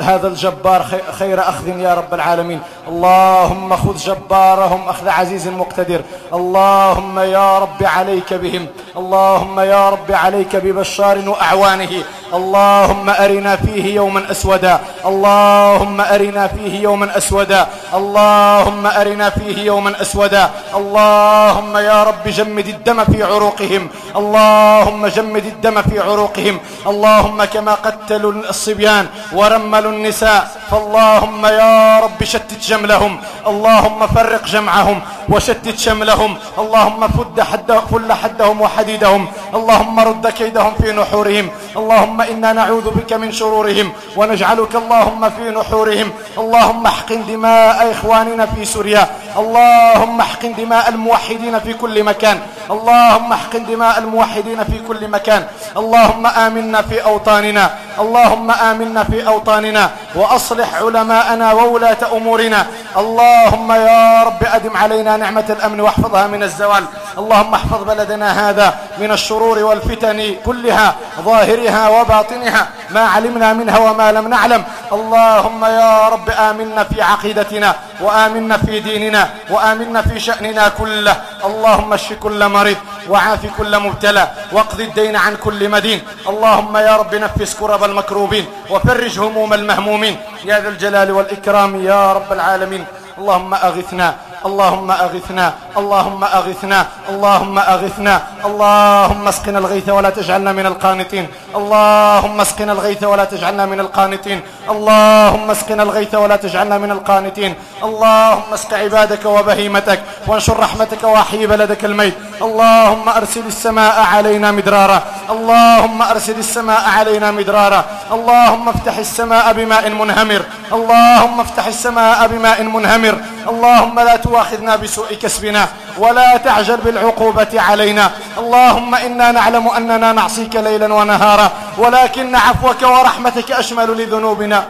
هذا 0.00 0.28
الجبار 0.28 0.86
خير 1.12 1.40
أخذ 1.40 1.68
يا 1.78 1.94
رب 1.94 2.14
العالمين. 2.14 2.60
اللهم 2.90 3.76
خذ 3.76 3.96
جبارهم 3.96 4.88
أخذ 4.88 5.08
عزيز 5.08 5.48
مقتدر 5.48 6.00
اللهم 6.38 7.18
يا 7.18 7.58
رب 7.58 7.80
عليك 7.96 8.34
بهم. 8.34 8.66
اللهم 8.96 9.60
يا 9.60 9.90
رب 9.90 10.10
عليك 10.12 10.56
ببشار 10.56 11.16
وأعوانه. 11.28 11.92
اللهم 12.38 13.10
أرنا 13.10 13.56
فيه 13.56 13.94
يوما 13.94 14.30
أسودا. 14.30 14.80
اللهم 15.06 16.00
أرنا 16.00 16.46
فيه 16.46 16.74
يوما 16.82 17.16
أسودا. 17.16 17.66
اللهم 17.94 18.86
أرنا 18.86 19.30
فيه 19.30 19.58
يوما 19.70 20.02
أسودا. 20.02 20.50
اللهم 20.74 21.76
يا 21.76 21.98
رب 22.04 22.24
جمد 22.38 22.68
الدم 22.76 23.04
في 23.04 23.22
عروقهم. 23.22 23.88
اللهم 24.16 25.06
جمد 25.06 25.46
الدم 25.54 25.82
في 25.82 25.96
عروقهم. 26.00 26.56
اللهم 26.86 27.44
كما 27.44 27.74
قتلوا 27.74 28.32
الصبيان 28.32 29.06
ورملوا 29.32 29.92
النساء. 29.92 30.42
فاللهم 30.70 31.46
يا 31.46 32.00
رب 32.04 32.24
شتت 32.24 32.62
جملهم 32.80 33.20
اللهم 33.46 34.06
فرق 34.06 34.44
جمعهم 34.46 35.00
وشتت 35.28 35.78
شملهم. 35.78 36.36
اللهم 36.58 37.08
فد 37.08 37.40
حد 37.40 37.72
فل 37.90 38.12
حدهم 38.12 38.60
وحديدهم. 38.60 39.22
اللهم 39.54 40.00
رد 40.00 40.26
كيدهم 40.28 40.72
في 40.80 40.92
نحورهم. 40.92 41.46
اللهم 41.76 42.20
إنا 42.20 42.52
نعوذ 42.52 42.86
بك 42.90 43.12
من 43.12 43.32
شرورهم 43.32 43.92
ونجعلك 44.16 44.72
اللهم 44.74 45.22
في 45.30 45.44
نحورهم. 45.50 46.08
اللهم 46.38 46.86
احقن 46.86 47.20
دماء 47.28 47.78
إخواننا 47.90 48.46
في 48.46 48.64
سوريا. 48.64 49.04
اللهم 49.36 50.20
احقن 50.20 50.52
دماء 50.54 50.88
الموحدين 50.88 51.58
في 51.60 51.72
كل 51.74 51.96
مكان. 52.04 52.38
اللهم 52.70 53.32
احقن 53.32 53.62
دماء 53.66 53.98
الموحدين 53.98 54.64
في 54.64 54.78
كل 54.88 55.08
مكان. 55.08 55.42
اللهم 55.76 56.26
آمنا 56.26 56.82
في 56.82 57.04
أوطاننا. 57.04 57.64
اللهم 58.00 58.50
آمنا 58.50 59.04
في 59.04 59.26
أوطاننا 59.26 59.90
وأصلح 60.14 60.74
علماءنا 60.74 61.52
وولاة 61.52 62.02
أمورنا. 62.12 62.66
اللهم 62.96 63.72
يا 63.72 64.22
رب 64.22 64.42
أدم 64.44 64.76
علينا 64.76 65.16
نعمة 65.16 65.44
الأمن 65.50 65.80
واحفظها 65.80 66.26
من 66.26 66.42
الزوال. 66.42 66.84
اللهم 67.18 67.54
احفظ 67.54 67.82
بلدنا 67.82 68.50
هذا 68.50 68.74
من 68.98 69.10
الشرور 69.12 69.58
والفتن 69.58 70.34
كلها 70.44 70.94
ظاهرها 71.20 71.88
وباطنها 71.88 72.68
ما 72.90 73.00
علمنا 73.00 73.52
منها 73.52 73.78
وما 73.78 74.12
لم 74.12 74.28
نعلم. 74.28 74.64
اللهم 74.92 75.64
يا 75.64 76.08
رب 76.08 76.30
آمنا 76.30 76.84
في 76.84 77.02
عقيدتنا 77.02 77.74
وآمنا 78.00 78.56
في 78.56 78.80
ديننا 78.80 79.28
وآمنا 79.50 80.02
في 80.02 80.20
شأننا 80.20 80.68
كله. 80.68 81.16
اللهم 81.44 81.92
اشف 81.92 82.12
كل 82.12 82.48
مريض 82.48 82.76
وعاف 83.08 83.46
كل 83.58 83.78
مبتلى 83.78 84.28
واقض 84.52 84.80
الدين 84.80 85.16
عن 85.16 85.36
كل 85.36 85.68
مدين. 85.68 86.00
اللهم 86.28 86.76
يا 86.76 86.96
رب 86.96 87.14
نفس 87.14 87.54
كرب 87.54 87.84
المكروبين 87.84 88.46
وفرج 88.70 89.18
هموم 89.18 89.54
المهمومين. 89.54 90.16
يا 90.44 90.60
ذا 90.60 90.68
الجلال 90.68 91.10
والإكرام 91.10 91.84
يا 91.84 92.12
رب 92.12 92.32
العالمين. 92.32 92.84
اللهم 93.18 93.54
أغثنا 93.54 94.14
اللهم 94.46 94.90
أغثنا 94.90 95.46
اللهم 95.76 96.24
أغثنا 96.24 96.86
اللهم 97.08 97.58
أغثنا 97.58 98.14
اللهم 98.44 99.28
اسقنا 99.28 99.58
الغيث 99.58 99.88
ولا 99.88 100.10
تجعلنا 100.10 100.52
من 100.52 100.66
القانطين. 100.66 101.26
اللهم 101.56 102.40
اسقنا 102.40 102.72
الغيث 102.72 103.02
ولا 103.04 103.24
تجعلنا 103.24 103.66
من 103.66 103.80
القانطين. 103.80 104.40
اللهم 104.70 105.50
اسقنا 105.50 105.82
الغيث 105.82 106.14
ولا 106.14 106.36
تجعلنا 106.36 106.78
من 106.78 106.90
القانطين. 106.90 107.54
اللهم 107.84 108.48
اسق 108.54 108.74
عبادك 108.74 109.24
وبهيمتك 109.24 110.00
وانشر 110.26 110.56
رحمتك 110.60 111.02
واحيي 111.04 111.46
بلدك 111.46 111.84
الميت. 111.84 112.14
اللهم 112.42 113.08
أرسل 113.08 113.46
السماء 113.46 113.96
علينا 114.12 114.48
مدرارا. 114.52 115.02
اللهم 115.30 116.02
أرسل 116.02 116.38
السماء 116.38 116.82
علينا 116.98 117.30
مدرارا. 117.30 117.84
اللهم 118.12 118.68
افتح 118.68 118.96
السماء 118.96 119.52
بماء 119.52 119.84
منهمر. 119.90 120.42
اللهم 120.72 121.40
افتح 121.40 121.66
السماء 121.66 122.26
بماء 122.26 122.62
منهمر. 122.62 123.14
اللهم 123.48 124.00
لا 124.00 124.16
تواخذنا 124.30 124.76
بسوء 124.76 125.14
كسبنا 125.14 125.68
ولا 125.98 126.36
تعجل 126.36 126.76
بالعقوبة 126.76 127.60
علينا 127.60 128.10
اللهم 128.38 128.94
إنا 128.94 129.32
نعلم 129.32 129.68
أننا 129.68 130.12
نعصيك 130.12 130.56
ليلا 130.56 130.94
ونهارا 130.94 131.50
ولكن 131.78 132.36
عفوك 132.36 132.82
ورحمتك 132.82 133.52
أشمل 133.52 133.88
لذنوبنا 133.98 134.64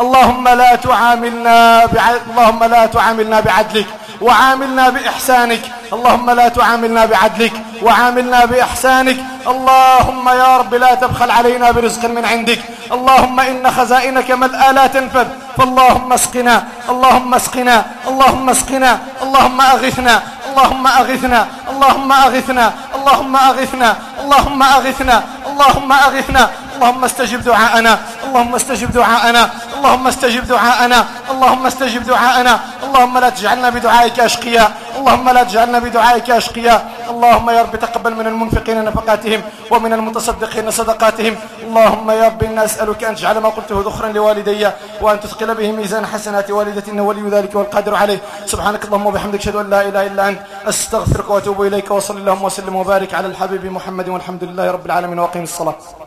اللهم 0.00 0.48
لا 0.48 0.74
تعاملنا. 0.74 1.84
اللهم 2.30 2.64
لا 2.64 2.86
تعاملنا 2.86 3.40
بعدلك 3.40 3.86
وعاملنا 4.20 4.88
بإحسانك. 4.88 5.62
اللهم 5.92 6.30
لا 6.30 6.48
تعاملنا 6.48 7.06
بعدلك. 7.06 7.52
وعاملنا 7.82 8.44
بإحسانك. 8.44 9.18
اللهم 9.46 10.28
يا 10.28 10.56
رب 10.56 10.74
لا 10.74 10.94
تبخل 10.94 11.30
علينا 11.30 11.70
برزق 11.70 12.04
من 12.04 12.24
عندك. 12.24 12.60
اللهم 12.92 13.40
إن 13.40 13.70
خزائنك 13.70 14.30
ملأى 14.30 14.72
لا 14.72 14.86
تنفذ 14.86 15.26
فاللهم 15.56 16.12
اسقنا. 16.12 16.64
اللهم 16.88 17.34
اسقنا. 17.34 17.84
اللهم 18.08 18.50
اسقنا. 18.50 18.98
اللهم 19.22 19.60
أغثنا. 19.60 20.22
اللهم 20.50 20.86
أغثنا. 20.86 21.40
اللهم 21.70 22.12
أغثنا. 22.12 22.72
اللهم 22.96 23.32
أغثنا. 23.32 23.88
اللهم 24.24 24.62
أغثنا. 24.62 25.22
اللهم 25.50 25.92
أغثنا. 25.92 26.50
اللهم 26.76 27.04
استجب 27.04 27.40
دعاءنا. 27.44 27.98
اللهم 28.24 28.54
استجب 28.54 28.92
دعاءنا. 28.92 29.42
اللهم 29.76 30.06
استجب 30.06 30.44
دعاءنا 30.54 31.00
اللهم 31.30 31.66
استجب 31.66 32.02
دعاءنا 32.12 32.60
اللهم 32.84 33.18
لا 33.18 33.28
تجعلنا 33.28 33.68
بدعائك 33.70 34.20
أشقياء 34.20 34.70
اللهم 34.98 35.26
لا 35.36 35.42
تجعلنا 35.42 35.78
بدعائك 35.78 36.30
أشقياء 36.30 36.80
اللهم 37.10 37.46
يا 37.50 37.62
رب 37.62 37.76
تقبل 37.76 38.12
من 38.14 38.26
المنفقين 38.26 38.84
نفقاتهم 38.84 39.40
ومن 39.70 39.92
المتصدقين 39.92 40.70
صدقاتهم 40.70 41.34
اللهم 41.66 42.10
يا 42.10 42.24
رب 42.28 42.40
إنا 42.42 42.64
أسألك 42.64 43.04
أن 43.04 43.14
تجعل 43.16 43.38
ما 43.38 43.48
قلته 43.48 43.76
ذخرا 43.86 44.08
لوالدي 44.16 44.62
وأن 45.02 45.20
تثقل 45.20 45.54
به 45.54 45.72
ميزان 45.72 46.06
حسنات 46.06 46.50
والدتي 46.50 46.90
إنه 46.90 47.02
ولي 47.02 47.28
ذلك 47.30 47.54
والقادر 47.54 47.94
عليه. 47.94 48.20
سبحانك 48.52 48.84
اللهم 48.84 49.06
وبحمدك 49.06 49.40
أشهد 49.40 49.56
أن 49.56 49.70
لا 49.70 49.80
إله 49.88 50.06
إلا 50.06 50.28
أنت 50.28 50.40
أستغفرك 50.68 51.30
وأتوب 51.30 51.62
إليك 51.62 51.90
وصلى 51.90 52.18
اللهم 52.18 52.44
وسلم 52.44 52.74
وبارك 52.76 53.14
على 53.14 53.26
الحبيب 53.26 53.64
محمد 53.76 54.08
والحمد 54.08 54.42
لله 54.44 54.70
رب 54.70 54.86
العالمين 54.86 55.18
وأقيم 55.18 55.42
الصلاة. 55.42 56.05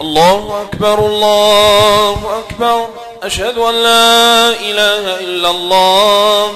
الله 0.00 0.66
أكبر 0.68 0.98
الله 0.98 2.44
أكبر. 2.48 2.88
أشهد 3.22 3.58
أن 3.58 3.74
لا 3.74 4.48
إله 4.48 5.20
إلا 5.20 5.50
الله. 5.50 6.52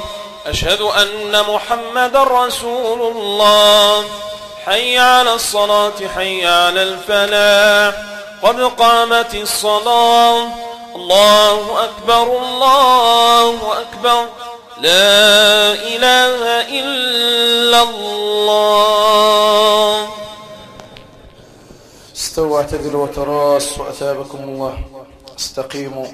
أشهد 0.47 0.80
أن 0.80 1.42
محمد 1.49 2.16
رسول 2.16 3.01
الله. 3.16 4.05
حي 4.66 4.99
على 4.99 5.34
الصلاة 5.34 5.92
حي 6.16 6.47
على 6.47 6.82
الفلاح. 6.82 7.95
قد 8.42 8.61
قامت 8.61 9.34
الصلاة. 9.34 10.49
الله 10.97 11.84
أكبر 11.84 12.22
الله 12.22 13.51
أكبر. 13.51 14.26
لا 14.80 15.72
إله 15.72 16.61
إلا 16.68 17.82
الله. 17.82 19.14
استووا 22.15 22.59
اعتدلوا 22.59 23.05
وتراصوا 23.05 23.89
أثابكم 23.89 24.39
الله. 24.39 24.85
استقيموا. 25.39 26.07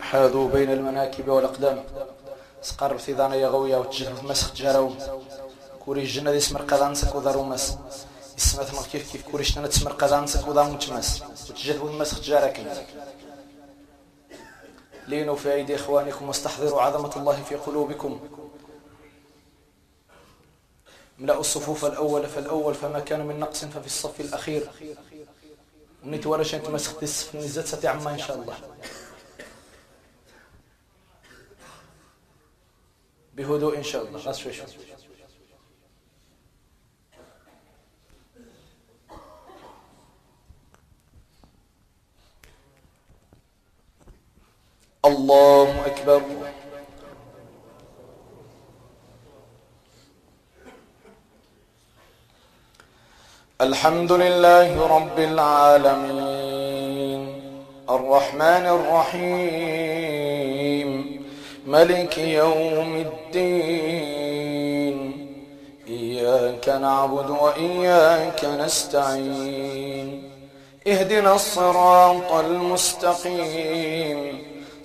حاذوا 0.00 0.48
بين 0.48 0.70
المناكب 0.70 1.28
والأقدام. 1.28 1.84
سقرب 2.62 2.98
ثيدانا 2.98 3.34
يغويا 3.34 3.76
وتجهد 3.76 4.24
مسخ 4.24 4.54
جاروم 4.54 4.98
كوري 5.84 6.02
الجنة 6.02 6.32
دي 6.32 6.40
سمر 6.40 6.62
قدانسك 6.62 7.14
وضرومس 7.14 7.76
اسمت 8.38 8.74
مر 8.74 8.82
كيف 8.92 9.12
كيف 9.12 9.22
كوري 9.30 9.44
شتنا 9.44 9.66
تسمر 9.66 9.92
قدانسك 9.92 10.48
وضام 10.48 10.72
متمس 10.72 11.22
وتجهد 11.50 11.84
مسخ 11.84 12.20
جارك 12.20 12.86
لينوا 15.08 15.36
في 15.36 15.52
أيدي 15.52 15.74
إخوانكم 15.74 16.28
واستحضروا 16.28 16.82
عظمة 16.82 17.12
الله 17.16 17.42
في 17.48 17.54
قلوبكم. 17.54 18.20
ملأوا 21.18 21.40
الصفوف 21.40 21.84
الأول 21.84 22.26
فالأول 22.26 22.74
فما 22.74 23.00
كان 23.00 23.26
من 23.26 23.40
نقص 23.40 23.64
ففي 23.64 23.86
الصف 23.86 24.20
الأخير. 24.20 24.70
ولا 26.26 26.42
شيء 26.42 26.60
انت 26.60 26.68
مسخت 26.68 27.02
السف 27.02 27.36
نزات 27.36 27.66
ستي 27.66 27.88
عما 27.88 28.10
إن 28.10 28.18
شاء 28.18 28.36
الله. 28.36 28.56
بهدوء 33.34 33.78
إن 33.78 33.82
شاء 33.82 34.04
الله. 34.04 34.18
غاس 34.18 34.38
شوي 34.38 34.52
شوي. 34.52 34.66
الله 45.04 45.86
أكبر. 45.86 46.22
الحمد 53.62 54.12
لله 54.12 54.86
رب 54.86 55.18
العالمين. 55.18 56.62
الرحمن 57.90 58.66
الرحيم. 58.66 60.28
ملك 61.66 62.18
يوم 62.18 63.04
الدين. 63.06 64.96
إياك 65.88 66.68
نعبد 66.68 67.30
وإياك 67.30 68.44
نستعين. 68.44 70.30
اهدنا 70.86 71.34
الصراط 71.34 72.32
المستقيم. 72.32 74.47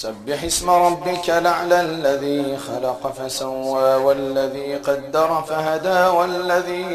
سبح 0.00 0.44
اسم 0.44 0.70
ربك 0.70 1.30
الأعلى 1.30 1.80
الذي 1.80 2.56
خلق 2.56 3.12
فسوى 3.18 3.94
والذي 3.94 4.76
قدر 4.76 5.42
فهدى 5.48 6.16
والذي 6.16 6.88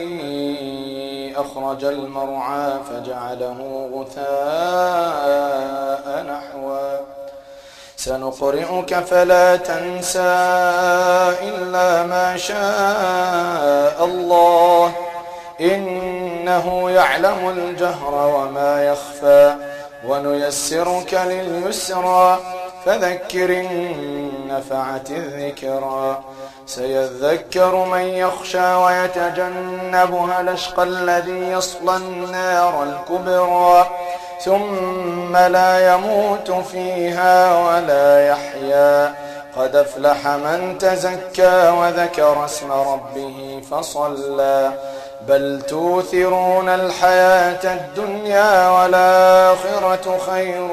أخرج 1.36 1.86
المرعى 1.86 2.72
فجعله 2.90 3.90
غثاء 3.94 4.26
نحوا 6.24 6.98
سنقرئك 7.96 8.96
فلا 8.96 9.56
تنسى 9.56 10.38
إلا 11.42 12.04
ما 12.04 12.38
شاء 12.38 14.06
الله. 14.06 14.94
إنه 15.62 16.90
يعلم 16.90 17.50
الجهر 17.50 18.14
وما 18.36 18.86
يخفى. 18.86 19.56
ونيسرك 20.08 21.14
لليسرى. 21.14 22.63
فذكر 22.86 23.68
نفعت 24.48 25.12
الذكرى. 25.12 26.24
سيذكر 26.66 27.76
من 27.76 28.02
يخشى 28.02 28.74
ويتجنبها 28.74 30.42
الأشقى 30.42 30.84
الذي 30.84 31.52
يصلى 31.52 31.98
النار 31.98 32.84
الكبرى. 32.84 33.88
ثم 34.42 35.38
لا 35.38 35.94
يموت 35.94 36.52
فيها 36.52 37.58
ولا 37.68 38.28
يحيا. 38.28 39.16
قد 39.58 39.76
أفلح 39.76 40.28
من 40.28 40.78
تزكى 40.78 41.70
وذكر 41.70 42.46
اسم 42.46 42.72
ربه 42.72 43.62
فصلى. 43.72 44.72
بل 45.28 45.62
توثرون 45.62 46.70
الحياة 46.70 47.74
الدنيا 47.74 48.70
والآخرة 48.70 50.18
خير 50.18 50.72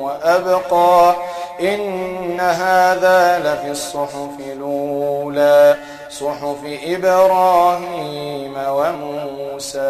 وأبقى. 0.00 1.14
إن 1.60 2.40
هذا 2.40 3.38
لفي 3.38 3.70
الصحف 3.70 4.40
الأولى 4.40 5.76
صحف 6.10 6.58
إبراهيم 6.84 8.54
وموسى. 8.56 9.80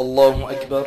الله 0.00 0.50
أكبر. 0.50 0.86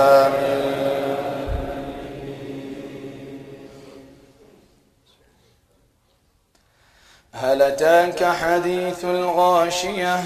أتاك 7.81 8.23
حديث 8.23 9.05
الغاشية. 9.05 10.19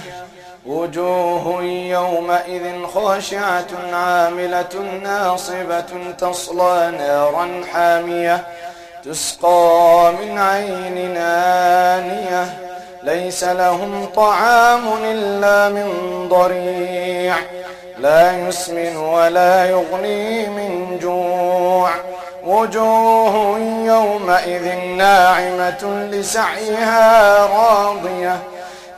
وجوه 0.65 1.63
يومئذ 1.63 2.85
خاشعة 2.93 3.67
عاملة 3.93 4.99
ناصبة 5.03 6.13
تصلى 6.17 6.93
نارا 6.97 7.61
حامية. 7.73 8.43
تسقى 9.05 10.13
من 10.21 10.37
عين 10.37 11.13
نانية. 11.13 12.57
ليس 13.03 13.43
لهم 13.43 14.05
طعام 14.15 14.83
إلا 15.03 15.69
من 15.69 15.89
ضريع. 16.29 17.35
لا 17.97 18.47
يسمن 18.47 18.97
ولا 18.97 19.65
يغني 19.65 20.49
من 20.49 20.99
جوع. 21.01 21.89
وجوه 22.45 23.59
يومئذ 23.85 24.75
ناعمة 24.97 26.07
لسعيها 26.11 27.37
راضية. 27.45 28.39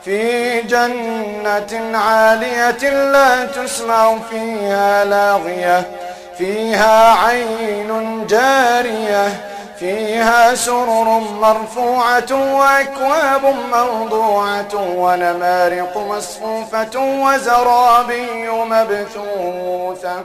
في 0.04 0.60
جنة 0.60 1.98
عالية 1.98 2.90
لا 3.12 3.44
تسمع 3.46 4.14
فيها 4.30 5.04
لاغية. 5.04 5.90
فيها 6.38 7.14
عين 7.14 8.26
جارية. 8.26 9.40
فيها 9.78 10.54
سرر 10.54 11.22
مرفوعة 11.40 12.56
وأكواب 12.56 13.54
موضوعة 13.72 14.74
ونمارق 14.74 15.96
مصفوفة 15.96 16.96
وزرابي 16.96 18.48
مبثوثة. 18.50 20.24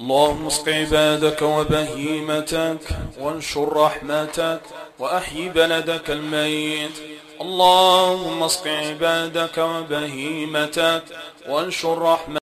اللهم 0.00 0.46
اسق 0.46 0.68
عبادك 0.68 1.42
وبهيمتك 1.42 2.78
وانشر 3.20 3.72
رحمتك 3.72 4.60
وأحيي 4.98 5.48
بلدك 5.48 6.10
الميت. 6.10 6.96
اللهم 7.40 8.42
اسق 8.42 8.66
عبادك 8.66 9.58
وبهيمتك 9.58 11.02
وانشر 11.48 11.98
رحمتك 11.98 12.38